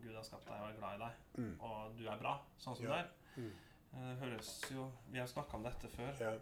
Gud 0.00 0.14
har 0.14 0.22
skapt 0.24 0.46
deg 0.48 0.56
og 0.62 0.70
er 0.70 0.78
glad 0.78 0.94
i 0.94 1.04
deg, 1.04 1.12
Mm. 1.36 1.60
og 1.60 1.96
du 1.98 2.06
er 2.08 2.16
bra 2.16 2.40
sånn 2.58 2.76
som 2.76 2.84
Ja. 2.86 2.90
du 2.90 2.94
er. 2.94 3.10
Mm. 3.36 3.52
Eh, 3.92 4.14
Det 4.14 4.18
høres 4.22 4.70
jo 4.72 4.90
Vi 5.10 5.18
har 5.18 5.26
snakka 5.26 5.54
om 5.54 5.62
dette 5.64 5.88
før. 5.88 6.20
Ja. 6.20 6.38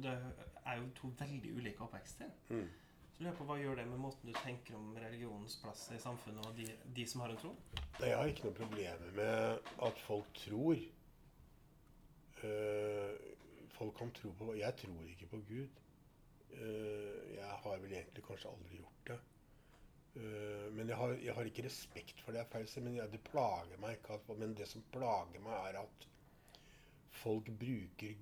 Det 0.00 0.32
er 0.66 0.76
jo 0.80 0.88
to 0.94 1.08
veldig 1.08 1.52
ulike 1.58 1.80
oppvekster. 1.84 2.30
Mm. 2.48 2.68
Så 3.12 3.20
lurer 3.20 3.30
jeg 3.32 3.38
på 3.38 3.44
Hva 3.46 3.58
gjør 3.60 3.76
det 3.76 3.86
med 3.86 3.98
måten 4.00 4.24
du 4.26 4.32
tenker 4.32 4.74
om 4.74 4.94
religionens 4.96 5.56
plass 5.60 5.90
i 5.92 5.98
samfunnet 5.98 6.46
og 6.46 6.56
de, 6.56 6.66
de 6.94 7.04
som 7.06 7.20
har 7.20 7.28
en 7.30 7.36
tro? 7.36 7.54
Nei, 8.00 8.08
Jeg 8.08 8.16
har 8.16 8.24
ikke 8.26 8.44
noe 8.44 8.54
problemer 8.54 9.12
med 9.12 9.58
at 9.82 9.98
folk 9.98 10.32
tror. 10.34 10.76
Folk 13.94 13.98
kan 13.98 14.14
tro 14.22 14.32
på 14.34 14.54
Jeg 14.58 14.74
tror 14.74 15.06
ikke 15.06 15.26
på 15.30 15.38
Gud. 15.48 15.76
Eh, 16.50 17.34
jeg 17.36 17.58
har 17.62 17.78
vel 17.78 17.92
egentlig 17.92 18.24
kanskje 18.26 18.50
aldri 18.50 18.80
gjort 18.80 19.06
det. 19.06 19.18
Eh, 20.16 20.72
men 20.74 20.88
jeg 20.88 20.98
har, 20.98 21.14
jeg 21.22 21.34
har 21.34 21.50
ikke 21.50 21.66
respekt 21.66 22.22
for 22.24 22.32
det. 22.32 22.42
jeg 22.42 22.50
feil 22.50 22.66
å 22.66 22.82
Men 22.82 22.96
jeg, 22.96 23.12
det 23.12 23.20
plager 23.28 23.78
meg 23.78 23.98
ikke. 23.98 24.18
Men 24.40 24.54
det 24.58 24.66
som 24.66 24.82
plager 24.90 25.44
meg, 25.44 25.54
er 25.68 25.78
at 25.84 26.08
folk 27.22 27.50
bruker 27.60 28.16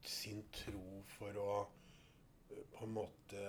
sin 0.00 0.46
tro 0.52 1.02
for 1.18 1.36
å 1.36 1.52
eh, 1.60 2.64
på 2.72 2.88
en 2.88 2.96
måte 2.96 3.44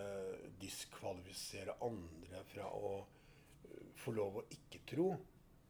diskvalifisere 0.59 1.79
andre 1.87 2.43
fra 2.51 2.67
å 2.75 2.93
få 4.03 4.11
lov 4.19 4.41
å 4.41 4.47
ikke 4.51 4.83
tro. 4.83 5.13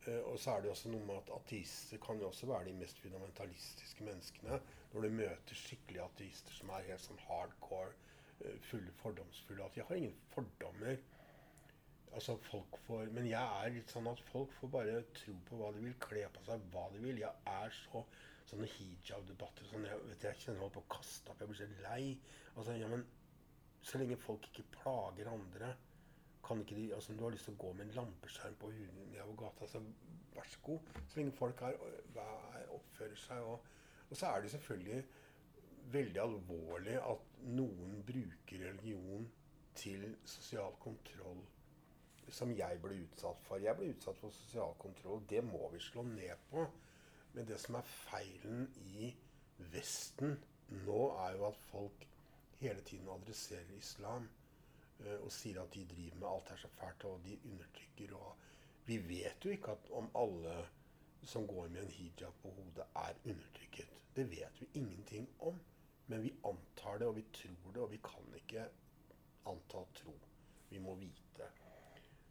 Og 0.09 0.37
så 0.39 0.55
er 0.55 0.63
det 0.63 0.69
også 0.71 0.89
noe 0.89 1.05
med 1.05 1.17
at 1.19 1.29
ateister 1.35 1.99
kan 2.01 2.17
jo 2.17 2.29
også 2.31 2.47
være 2.49 2.69
de 2.69 2.77
mest 2.79 3.01
fundamentalistiske 3.03 4.05
menneskene. 4.07 4.57
Når 4.93 5.05
du 5.05 5.15
møter 5.19 5.59
skikkelige 5.61 6.05
ateister 6.05 6.55
som 6.57 6.71
er 6.73 6.87
helt 6.87 7.03
sånn 7.03 7.21
hardcore, 7.27 7.93
eh, 8.41 8.55
fulle 8.69 8.93
fordomsfulle 9.01 9.65
At 9.65 9.77
jeg 9.77 9.85
har 9.89 9.99
ingen 9.99 10.15
fordommer. 10.33 10.97
Altså 12.13 12.37
folk 12.49 12.79
får, 12.87 13.11
Men 13.13 13.29
jeg 13.29 13.61
er 13.63 13.75
litt 13.75 13.91
sånn 13.93 14.09
at 14.09 14.23
folk 14.31 14.53
får 14.59 14.73
bare 14.73 15.03
tro 15.13 15.35
på 15.45 15.59
hva 15.59 15.69
de 15.75 15.83
vil, 15.85 15.99
kle 16.01 16.25
på 16.33 16.45
seg 16.47 16.65
hva 16.73 16.87
de 16.93 17.03
vil. 17.03 17.21
Jeg 17.21 17.53
er 17.53 17.75
så 17.83 18.03
sånne 18.49 18.65
hijab-debatter 18.65 19.67
sånn, 19.69 19.85
jeg, 19.85 20.05
vet, 20.07 20.23
jeg 20.25 20.41
kjenner 20.41 20.57
jeg 20.57 20.63
holder 20.63 20.77
på 20.79 20.85
å 20.87 20.93
kaste 20.95 21.29
opp. 21.29 21.43
Jeg 21.43 21.51
blir 21.51 21.59
så 21.59 21.67
lei. 21.83 22.03
Altså, 22.55 22.77
ja, 22.79 22.87
men 22.89 23.05
så 23.85 24.01
lenge 24.01 24.17
folk 24.17 24.49
ikke 24.49 24.65
plager 24.79 25.29
andre 25.29 25.75
kan 26.49 26.61
ikke 26.63 26.75
de, 26.75 26.93
altså 26.95 27.13
du 27.13 27.23
har 27.23 27.33
lyst 27.33 27.45
til 27.45 27.53
å 27.53 27.61
gå 27.61 27.73
med 27.77 27.85
en 27.85 27.97
lampeskjerm 27.99 28.55
på 28.57 28.71
hunden 28.73 29.11
nedover 29.11 29.35
gata, 29.43 29.67
så 29.69 29.81
vær 30.33 30.47
så 30.49 30.61
god. 30.65 30.93
Så 31.11 31.19
lenge 31.19 31.35
folk 31.37 31.61
er, 31.67 31.75
er, 32.23 32.63
oppfører 32.73 33.19
seg. 33.21 33.43
Og, 33.51 33.67
og 34.09 34.17
så 34.17 34.27
er 34.27 34.41
det 34.41 34.51
selvfølgelig 34.51 35.03
veldig 35.93 36.21
alvorlig 36.21 36.97
at 37.01 37.29
noen 37.57 38.01
bruker 38.05 38.65
religion 38.67 39.29
til 39.75 40.05
sosial 40.25 40.75
kontroll 40.83 41.41
som 42.33 42.51
jeg 42.53 42.77
ble 42.83 42.99
utsatt 43.05 43.41
for. 43.45 43.61
Jeg 43.61 43.77
ble 43.77 43.89
utsatt 43.93 44.17
for 44.21 44.33
sosial 44.33 44.75
kontroll. 44.81 45.23
Det 45.29 45.41
må 45.45 45.69
vi 45.73 45.81
slå 45.81 46.03
ned 46.05 46.45
på. 46.51 46.65
Men 47.33 47.47
det 47.49 47.59
som 47.61 47.77
er 47.79 47.89
feilen 47.89 48.67
i 48.93 49.09
Vesten 49.73 50.37
nå, 50.85 50.99
er 51.25 51.37
jo 51.37 51.47
at 51.49 51.57
folk 51.69 52.05
hele 52.59 52.81
tiden 52.85 53.09
adresserer 53.09 53.71
islam 53.77 54.27
eh, 55.03 55.17
og 55.17 55.31
sier 55.33 55.61
at 55.63 55.73
de 55.73 55.85
driver 55.89 56.19
med 56.21 56.29
alt 56.29 56.51
er 56.53 56.61
så 56.61 56.71
fælt, 56.77 57.05
og 57.09 57.21
de 57.25 57.37
undertrykker. 57.51 58.15
og 58.15 58.35
Vi 58.85 58.99
vet 59.09 59.45
jo 59.45 59.55
ikke 59.55 59.75
at 59.77 59.91
om 59.99 60.09
alle 60.15 60.55
som 61.23 61.47
går 61.47 61.67
med 61.67 61.83
en 61.83 61.91
hijab 61.91 62.33
på 62.43 62.53
hodet, 62.55 62.85
er 62.95 63.17
undertrykket. 63.25 63.98
Det 64.19 64.25
vet 64.27 64.61
vi 64.61 64.67
ingenting 64.81 65.27
om. 65.39 65.59
Men 66.09 66.23
vi 66.25 66.33
antar 66.43 66.97
det, 66.99 67.07
og 67.07 67.15
vi 67.15 67.23
tror 67.33 67.73
det, 67.73 67.81
og 67.81 67.91
vi 67.91 67.99
kan 68.03 68.33
ikke 68.35 68.65
anta 69.47 69.83
tro. 69.95 70.15
Vi 70.69 70.79
må 70.83 70.95
vite. 70.99 71.47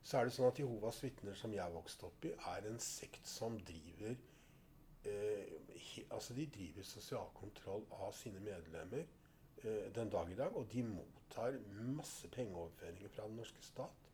Så 0.03 0.19
er 0.19 0.27
det 0.27 0.35
sånn 0.35 0.51
at 0.51 0.59
Jehovas 0.61 0.99
vitner, 1.05 1.37
som 1.39 1.55
jeg 1.55 1.75
vokste 1.75 2.09
opp 2.09 2.27
i, 2.29 2.33
er 2.53 2.67
en 2.69 2.81
sekt 2.83 3.29
som 3.29 3.57
driver 3.71 4.17
eh, 5.07 5.55
he, 5.77 6.05
Altså, 6.11 6.37
de 6.37 6.47
driver 6.59 6.87
sosial 6.91 7.31
kontroll 7.39 7.87
av 8.03 8.13
sine 8.19 8.43
medlemmer 8.45 9.05
eh, 9.05 9.89
den 9.95 10.13
dag 10.13 10.33
i 10.33 10.39
dag. 10.43 10.59
Og 10.59 10.69
de 10.75 10.85
mottar 10.91 11.57
masse 11.79 12.29
pengeoverføringer 12.35 13.15
fra 13.15 13.31
den 13.31 13.41
norske 13.41 13.65
stat. 13.65 14.11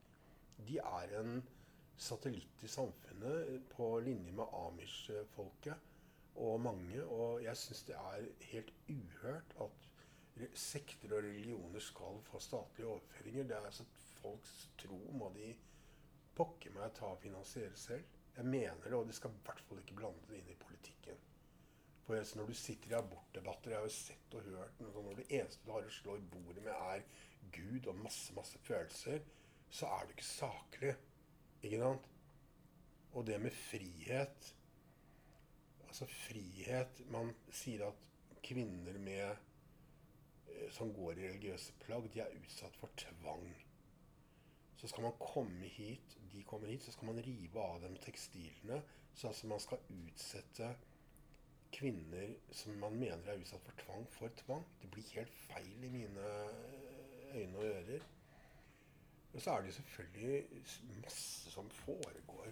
De 0.68 0.78
er 0.78 1.16
en 1.18 1.40
satellitt 1.96 2.62
i 2.62 2.70
samfunnet 2.70 3.66
på 3.74 3.90
linje 4.04 4.34
med 4.34 4.54
Amish-folket. 4.60 5.93
Og 6.34 6.60
mange. 6.60 7.04
Og 7.04 7.42
jeg 7.44 7.56
syns 7.56 7.82
det 7.88 7.96
er 7.98 8.28
helt 8.52 8.72
uhørt 8.88 9.54
at 9.60 9.90
sekter 10.58 11.12
og 11.14 11.22
religioner 11.22 11.80
skal 11.80 12.18
få 12.26 12.40
statlige 12.42 12.88
overføringer. 12.88 13.44
Det 13.44 13.56
er 13.56 13.70
altså 13.70 13.84
Folks 14.24 14.70
tro 14.80 14.98
må 15.12 15.30
de 15.34 15.52
pokker 16.34 16.72
meg 16.74 16.94
ta 16.96 17.12
og 17.12 17.20
finansiere 17.22 17.76
selv. 17.76 18.04
Jeg 18.36 18.46
mener 18.46 18.88
det, 18.88 18.94
og 18.94 19.06
de 19.06 19.14
skal 19.14 19.30
i 19.30 19.42
hvert 19.46 19.60
fall 19.68 19.78
ikke 19.82 19.98
blande 20.00 20.24
det 20.30 20.40
inn 20.40 20.50
i 20.50 20.58
politikken. 20.58 21.20
For 22.04 22.36
Når 22.36 22.46
du 22.46 22.54
sitter 22.54 22.90
i 22.90 22.96
abortdebatter 22.98 23.70
Jeg 23.70 23.78
har 23.78 23.86
jo 23.86 23.92
sett 23.94 24.34
og 24.36 24.42
hørt 24.42 24.80
Når 24.80 25.14
det 25.16 25.24
eneste 25.30 25.64
du 25.64 25.70
har 25.72 25.86
å 25.86 25.92
slå 25.98 26.16
i 26.18 26.26
bordet 26.34 26.64
med, 26.64 26.72
er 26.72 27.04
Gud 27.54 27.86
og 27.86 27.96
masse, 27.96 28.34
masse 28.36 28.58
følelser, 28.58 29.22
så 29.70 29.86
er 29.86 30.04
du 30.04 30.12
ikke 30.12 30.26
saklig. 30.26 30.92
Ikke 31.62 31.80
sant? 31.80 32.10
Og 33.14 33.26
det 33.26 33.38
med 33.40 33.54
frihet 33.56 34.54
Altså 35.94 36.08
frihet 36.10 37.00
Man 37.14 37.28
sier 37.54 37.84
at 37.86 37.98
kvinner 38.42 38.96
med 38.98 39.28
eh, 40.50 40.72
som 40.74 40.90
går 40.90 41.20
i 41.20 41.28
religiøse 41.28 41.76
plagg, 41.84 42.08
de 42.10 42.18
er 42.24 42.34
utsatt 42.34 42.74
for 42.80 42.90
tvang. 42.98 43.44
Så 44.80 44.90
skal 44.90 45.06
man 45.06 45.14
komme 45.20 45.70
hit, 45.70 46.16
de 46.32 46.42
kommer 46.50 46.72
hit, 46.72 46.82
så 46.82 46.96
skal 46.96 47.12
man 47.12 47.22
rive 47.22 47.62
av 47.62 47.78
dem 47.86 47.94
tekstilene. 48.02 48.80
Så 49.14 49.30
altså 49.30 49.52
man 49.52 49.62
skal 49.62 49.86
utsette 49.94 50.72
kvinner 51.78 52.34
som 52.50 52.74
man 52.82 52.98
mener 52.98 53.30
er 53.30 53.46
utsatt 53.46 53.62
for 53.62 53.86
tvang, 53.86 54.10
for 54.18 54.34
tvang. 54.42 54.66
Det 54.82 54.90
blir 54.90 55.14
helt 55.14 55.40
feil 55.46 55.86
i 55.86 55.94
mine 55.94 56.28
øyne 57.38 57.54
og 57.54 57.70
ører. 57.70 58.10
Og 59.30 59.40
så 59.40 59.54
er 59.54 59.62
det 59.62 59.78
selvfølgelig 59.78 60.66
masse 61.06 61.54
som 61.54 61.70
foregår 61.86 62.50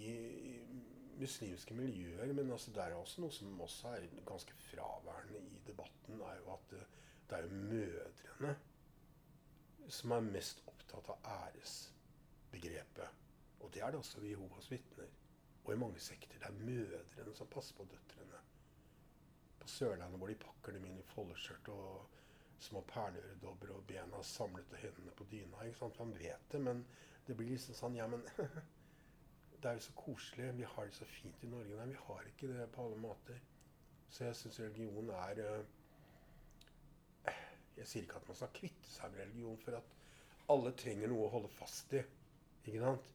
i 0.00 0.61
muslimske 1.22 1.74
miljøer. 1.78 2.32
Men 2.36 2.50
altså 2.52 2.74
det 2.74 2.84
er 2.84 2.98
også 2.98 3.24
noe 3.24 3.34
som 3.34 3.64
også 3.64 3.94
er 3.96 4.06
ganske 4.28 4.58
fraværende 4.68 5.40
i 5.48 5.62
debatten, 5.66 6.20
er 6.20 6.38
jo 6.42 6.52
at 6.56 6.68
det, 6.74 6.84
det 7.30 7.38
er 7.38 7.48
jo 7.48 7.64
mødrene 7.72 8.54
som 9.92 10.14
er 10.14 10.30
mest 10.30 10.62
opptatt 10.70 11.10
av 11.10 11.26
æresbegrepet. 11.36 13.18
Og 13.62 13.70
det 13.74 13.82
er 13.82 13.92
det 13.92 14.00
også 14.02 14.20
ved 14.20 14.34
Jehovas 14.34 14.70
vitner. 14.70 15.10
Og 15.64 15.74
i 15.74 15.78
mange 15.78 16.00
sekter. 16.02 16.38
Det 16.38 16.48
er 16.48 16.64
mødrene 16.66 17.34
som 17.36 17.50
passer 17.50 17.76
på 17.78 17.86
døtrene. 17.90 18.40
På 19.60 19.68
Sørlandet 19.70 20.18
hvor 20.18 20.30
de 20.30 20.38
pakker 20.42 20.74
dem 20.74 20.86
inn 20.88 20.98
i 20.98 21.06
foldeskjørt 21.12 21.68
og 21.70 22.18
små 22.62 22.82
perleøredobber 22.86 23.74
og 23.74 23.86
bena 23.86 24.22
samlet 24.26 24.74
og 24.74 24.78
hendene 24.82 25.14
på 25.18 25.26
dyna. 25.30 25.64
ikke 25.66 25.78
sant? 25.78 25.98
Man 25.98 26.14
vet 26.18 26.52
det, 26.52 26.60
men 26.60 26.84
det 27.26 27.36
blir 27.38 27.54
liksom 27.54 27.78
sånn 27.78 27.98
Ja, 27.98 28.08
men 28.10 28.24
det 29.62 29.70
er 29.70 29.78
jo 29.78 29.80
så 29.86 29.92
koselig. 29.96 30.58
Vi 30.58 30.62
har 30.62 30.84
det 30.84 30.94
så 30.94 31.04
fint 31.06 31.42
i 31.42 31.46
Norge. 31.50 31.76
Nei, 31.76 31.86
vi 31.92 31.98
har 32.06 32.26
ikke 32.26 32.48
det 32.50 32.68
på 32.74 32.84
alle 32.86 32.98
måter. 32.98 33.38
Så 34.10 34.24
jeg 34.24 34.36
syns 34.36 34.60
religion 34.60 35.10
er 35.10 35.38
øh, 35.46 35.64
Jeg 37.76 37.86
sier 37.86 38.02
ikke 38.02 38.18
at 38.20 38.28
man 38.28 38.36
skal 38.36 38.50
kvitte 38.58 38.90
seg 38.92 39.12
med 39.12 39.22
religion, 39.22 39.58
for 39.64 39.78
at 39.78 39.94
alle 40.52 40.72
trenger 40.76 41.08
noe 41.08 41.26
å 41.26 41.32
holde 41.36 41.48
fast 41.54 41.94
i. 41.96 42.02
Ikke 42.66 42.82
sant? 42.82 43.08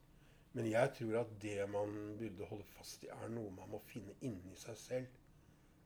Men 0.58 0.72
jeg 0.72 0.94
tror 0.98 1.20
at 1.20 1.36
det 1.42 1.58
man 1.70 1.94
burde 2.18 2.50
holde 2.50 2.66
fast 2.78 3.04
i, 3.06 3.12
er 3.14 3.30
noe 3.30 3.52
man 3.54 3.70
må 3.76 3.84
finne 3.92 4.16
inni 4.26 4.56
seg 4.58 4.80
selv. 4.82 5.22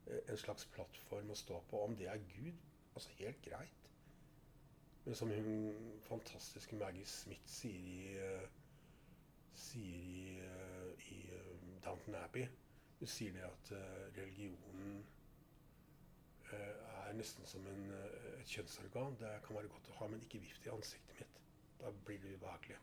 Eh, 0.08 0.21
En 0.32 0.39
slags 0.39 0.69
plattform 0.76 1.34
å 1.34 1.41
stå 1.41 1.60
på. 1.71 1.84
Om 1.88 1.97
det 2.00 2.08
er 2.13 2.24
Gud, 2.38 2.56
altså 2.93 3.17
helt 3.19 3.41
greit. 3.50 3.89
Men 5.04 5.17
som 5.17 5.34
hun 5.34 6.00
fantastiske 6.06 6.78
Maggie 6.78 7.06
Smith 7.10 7.50
sier 7.50 7.86
i 7.91 8.17
eh, 8.21 8.61
sier 9.56 9.96
i, 9.98 10.38
eh, 10.40 11.08
i 11.14 11.20
eh, 11.34 11.56
Downton 11.86 12.16
Abbey 12.16 12.48
Hun 13.00 13.08
sier 13.10 13.34
det 13.34 13.44
at 13.48 13.72
eh, 13.78 14.04
religionen 14.18 15.02
er 16.52 17.14
nesten 17.16 17.46
som 17.48 17.64
en, 17.68 17.86
et 18.42 18.48
kjønnsorgan. 18.52 19.14
Det 19.20 19.30
kan 19.46 19.56
være 19.56 19.70
godt 19.72 19.88
å 19.94 19.98
ha, 20.02 20.08
men 20.12 20.20
ikke 20.24 20.42
vift 20.44 20.66
i 20.68 20.72
ansiktet 20.74 21.16
mitt. 21.22 21.38
Da 21.80 21.92
blir 22.06 22.20
det 22.24 22.34
ubehagelig. 22.36 22.78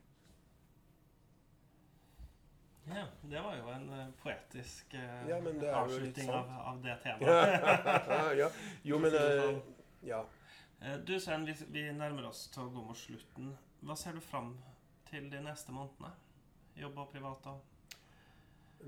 Ja, 2.88 3.04
det 3.28 3.42
var 3.44 3.56
jo 3.58 3.68
en 3.74 4.12
poetisk 4.22 4.94
eh, 4.96 5.28
Ja, 5.28 5.36
avslutning 5.76 6.30
av, 6.32 6.48
av 6.70 6.78
det 6.82 6.94
temaet. 7.04 8.38
ja. 8.40 8.48
Jo, 8.88 8.98
men 9.04 9.14
eh, 9.14 9.58
Ja. 10.08 10.22
Du 11.04 11.18
Svein, 11.20 11.44
vi, 11.46 11.54
vi 11.74 11.82
nærmer 11.92 12.28
oss 12.30 12.46
til 12.54 12.62
å 12.64 12.70
gå 12.72 12.84
mot 12.86 12.96
slutten. 12.96 13.50
Hva 13.82 13.96
ser 13.98 14.14
du 14.16 14.20
fram 14.24 14.54
til 15.10 15.28
de 15.32 15.40
neste 15.44 15.74
månedene? 15.74 16.12
Jobb 16.78 16.98
og 17.02 17.10
privat 17.12 17.42
da? 17.44 17.54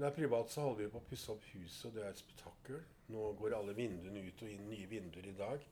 Er 0.07 0.12
privat, 0.14 0.50
så 0.53 0.62
holder 0.62 0.85
vi 0.85 0.90
på 0.92 1.00
å 1.00 1.07
pusse 1.11 1.33
opp 1.33 1.44
huset, 1.50 1.88
og 1.88 1.96
det 1.96 2.05
er 2.05 2.12
et 2.14 2.20
spetakkel. 2.22 2.79
Nå 3.11 3.24
går 3.40 3.57
alle 3.57 3.74
vinduene 3.74 4.22
ut 4.29 4.44
og 4.46 4.53
inn 4.55 4.68
nye 4.70 4.87
vinduer 4.90 5.26
i 5.26 5.35
dag. 5.40 5.64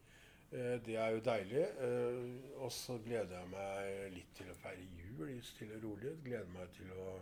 Eh, 0.51 0.79
Det 0.83 0.97
er 0.97 1.11
jo 1.15 1.21
deilig. 1.21 1.63
eh, 1.87 2.59
Og 2.65 2.73
så 2.73 2.99
gleder 3.05 3.39
jeg 3.39 3.49
meg 3.53 4.13
litt 4.17 4.35
til 4.35 4.51
å 4.51 4.57
feire 4.59 4.89
jul 4.99 5.29
i 5.31 5.41
stille 5.41 5.77
og 5.79 5.85
rolig. 5.85 6.17
Gleder 6.25 6.51
meg 6.57 6.73
til 6.75 6.91
å 6.93 7.21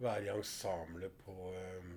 være 0.00 0.24
i 0.24 0.28
ensemblet 0.36 1.12
på 1.24 1.34
eh, 1.56 1.90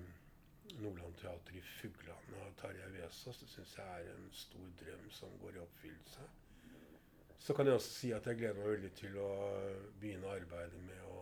Nordland 0.80 1.14
Teater 1.20 1.54
i 1.54 1.60
Fugland 1.60 2.34
av 2.42 2.50
Tarjei 2.58 2.90
Vesaas. 2.96 3.38
Det 3.38 3.48
syns 3.48 3.76
jeg 3.78 3.86
er 3.86 4.10
en 4.16 4.28
stor 4.32 4.66
drøm 4.82 5.06
som 5.10 5.38
går 5.40 5.54
i 5.54 5.62
oppfyllelse. 5.62 6.26
Så 7.38 7.54
kan 7.54 7.66
jeg 7.66 7.74
også 7.76 7.90
si 7.92 8.10
at 8.16 8.24
jeg 8.26 8.38
gleder 8.40 8.58
meg 8.58 8.70
veldig 8.74 8.92
til 8.96 9.16
å 9.20 9.30
begynne 10.00 10.34
arbeidet 10.34 10.80
med 10.88 11.02
å 11.12 11.13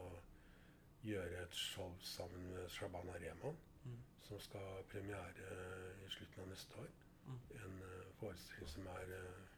gjøre 1.03 1.43
et 1.43 1.55
show 1.55 1.93
sammen 2.01 2.49
med 2.55 2.69
Shabana 2.71 3.19
Rehman, 3.19 3.57
Mm. 3.85 3.99
som 4.23 4.41
skal 4.41 4.61
ha 4.61 4.83
premiere 4.83 5.47
i 6.07 6.11
slutten 6.11 6.43
av 6.43 6.49
neste 6.49 6.77
år. 6.79 6.91
Mm. 7.27 7.39
En 7.55 7.83
eh, 7.83 8.13
forestilling 8.21 8.69
som 8.69 8.87
er 8.87 9.15
eh, 9.17 9.49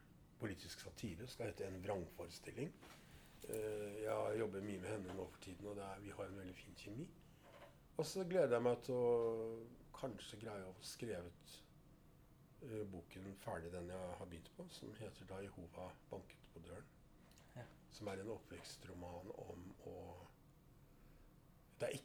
politisk 0.40 0.80
satire. 0.80 1.26
Skal 1.26 1.46
hete 1.46 1.66
En 1.66 1.82
vrangforestilling. 1.84 2.72
Eh, 3.48 4.02
jeg 4.02 4.38
jobber 4.38 4.64
mye 4.64 4.80
med 4.80 4.88
henne 4.88 5.14
nå 5.14 5.26
for 5.30 5.40
tiden, 5.44 5.66
og 5.66 5.76
det 5.76 5.84
er, 5.84 6.00
vi 6.00 6.10
har 6.16 6.24
en 6.24 6.38
veldig 6.38 6.54
fin 6.56 6.74
kjemi. 6.76 7.06
Og 7.96 8.06
så 8.06 8.24
gleder 8.24 8.56
jeg 8.56 8.64
meg 8.66 8.80
til 8.82 8.94
å 8.94 9.10
kanskje 9.94 10.40
greie 10.40 10.66
å 10.66 10.72
få 10.74 10.86
skrevet 10.88 11.52
uh, 12.64 12.80
boken 12.90 13.28
ferdig, 13.44 13.70
den 13.72 13.92
jeg 13.92 14.16
har 14.18 14.26
begynt 14.30 14.50
på, 14.56 14.66
som 14.74 14.94
heter 14.98 15.28
da 15.30 15.38
'Jehova 15.42 15.90
banket 16.10 16.48
på 16.54 16.62
døren'. 16.66 16.90
Ja. 17.56 17.62
Som 17.92 18.08
er 18.08 18.20
en 18.24 18.32
oppvekstroman 18.34 19.30
om 19.44 19.68
å 19.86 19.93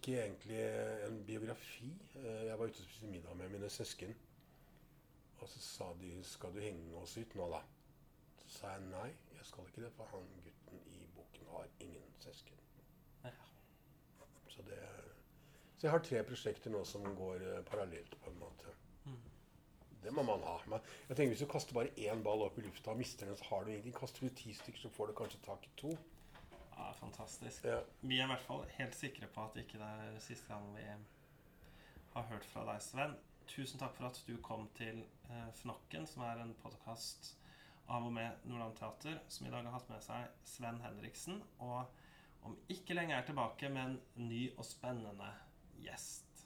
ikke 0.09 0.25
egentlig 0.25 1.07
en 1.07 1.25
biografi. 1.25 1.93
Eh, 2.15 2.45
Jeg 2.45 2.59
var 2.59 2.65
ute 2.65 2.79
og 2.79 2.85
spiste 2.85 3.07
middag 3.07 3.35
med 3.37 3.49
mine 3.49 3.69
søsken. 3.69 4.15
Og 5.39 5.49
så 5.49 5.59
sa 5.59 5.93
de 6.01 6.23
'Skal 6.23 6.53
du 6.53 6.59
henge 6.59 6.95
oss 6.95 7.17
ut 7.17 7.35
nå, 7.35 7.49
da?' 7.49 7.63
Så 8.37 8.49
sa 8.49 8.67
jeg 8.71 8.81
nei, 8.81 9.07
jeg 9.07 9.45
skal 9.45 9.63
ikke 9.63 9.81
det, 9.81 9.91
for 9.93 10.05
han 10.05 10.25
gutten 10.43 10.79
i 10.85 11.07
boken 11.15 11.47
har 11.47 11.67
ingen 11.79 12.03
søsken. 12.19 12.57
Ja. 13.23 13.29
Så, 14.47 14.61
det, 14.61 14.79
så 15.77 15.87
jeg 15.87 15.91
har 15.91 15.99
tre 15.99 16.23
prosjekter 16.23 16.71
nå 16.71 16.83
som 16.85 17.03
går 17.15 17.35
eh, 17.35 17.63
parallelt, 17.63 18.21
på 18.21 18.29
en 18.29 18.39
måte. 18.39 18.65
Mm. 19.05 19.21
Det 20.03 20.13
må 20.13 20.23
man 20.23 20.39
ha. 20.39 20.57
Men 20.67 20.79
jeg 21.09 21.17
tenker 21.17 21.35
Hvis 21.35 21.47
du 21.47 21.51
kaster 21.51 21.73
bare 21.73 21.97
én 21.97 22.23
ball 22.23 22.41
opp 22.41 22.57
i 22.57 22.61
lufta 22.61 22.91
og 22.91 22.97
mister 22.97 23.25
den, 23.25 23.37
så 23.37 23.43
har 23.43 23.63
du 23.63 23.69
ingenting. 23.69 23.93
Kaster 23.93 24.27
du 24.27 24.35
ti 24.35 24.53
stykker, 24.53 24.79
så 24.79 24.89
får 24.89 25.07
du 25.07 25.13
kanskje 25.13 25.39
tak 25.45 25.65
i 25.65 25.69
to. 25.77 25.97
Ja, 26.79 26.93
fantastisk. 26.93 27.65
Ja. 27.65 27.81
Vi 28.01 28.19
er 28.19 28.23
i 28.23 28.31
hvert 28.31 28.45
fall 28.47 28.63
helt 28.77 28.95
sikre 28.95 29.27
på 29.27 29.43
at 29.43 29.57
ikke 29.59 29.81
det 29.81 29.89
er 29.89 30.21
siste 30.23 30.47
gang 30.47 30.69
vi 30.77 30.85
har 32.13 32.29
hørt 32.31 32.47
fra 32.47 32.63
deg, 32.69 32.79
Sven. 32.83 33.17
Tusen 33.49 33.81
takk 33.81 33.97
for 33.97 34.07
at 34.07 34.21
du 34.27 34.37
kom 34.45 34.67
til 34.77 35.01
eh, 35.27 35.49
Fnokken, 35.59 36.07
som 36.07 36.23
er 36.23 36.39
en 36.39 36.55
podkast 36.63 37.33
av 37.89 38.05
og 38.05 38.13
med 38.15 38.45
Nordland 38.45 38.77
Teater, 38.77 39.19
som 39.27 39.47
i 39.47 39.51
dag 39.51 39.65
har 39.65 39.75
hatt 39.75 39.89
med 39.91 40.05
seg 40.05 40.45
Sven 40.47 40.79
Henriksen, 40.85 41.41
og 41.65 41.89
om 42.47 42.55
ikke 42.71 42.95
lenge 42.95 43.17
er 43.17 43.27
tilbake 43.27 43.71
med 43.73 43.83
en 43.83 44.29
ny 44.29 44.45
og 44.55 44.63
spennende 44.69 45.33
gjest. 45.83 46.45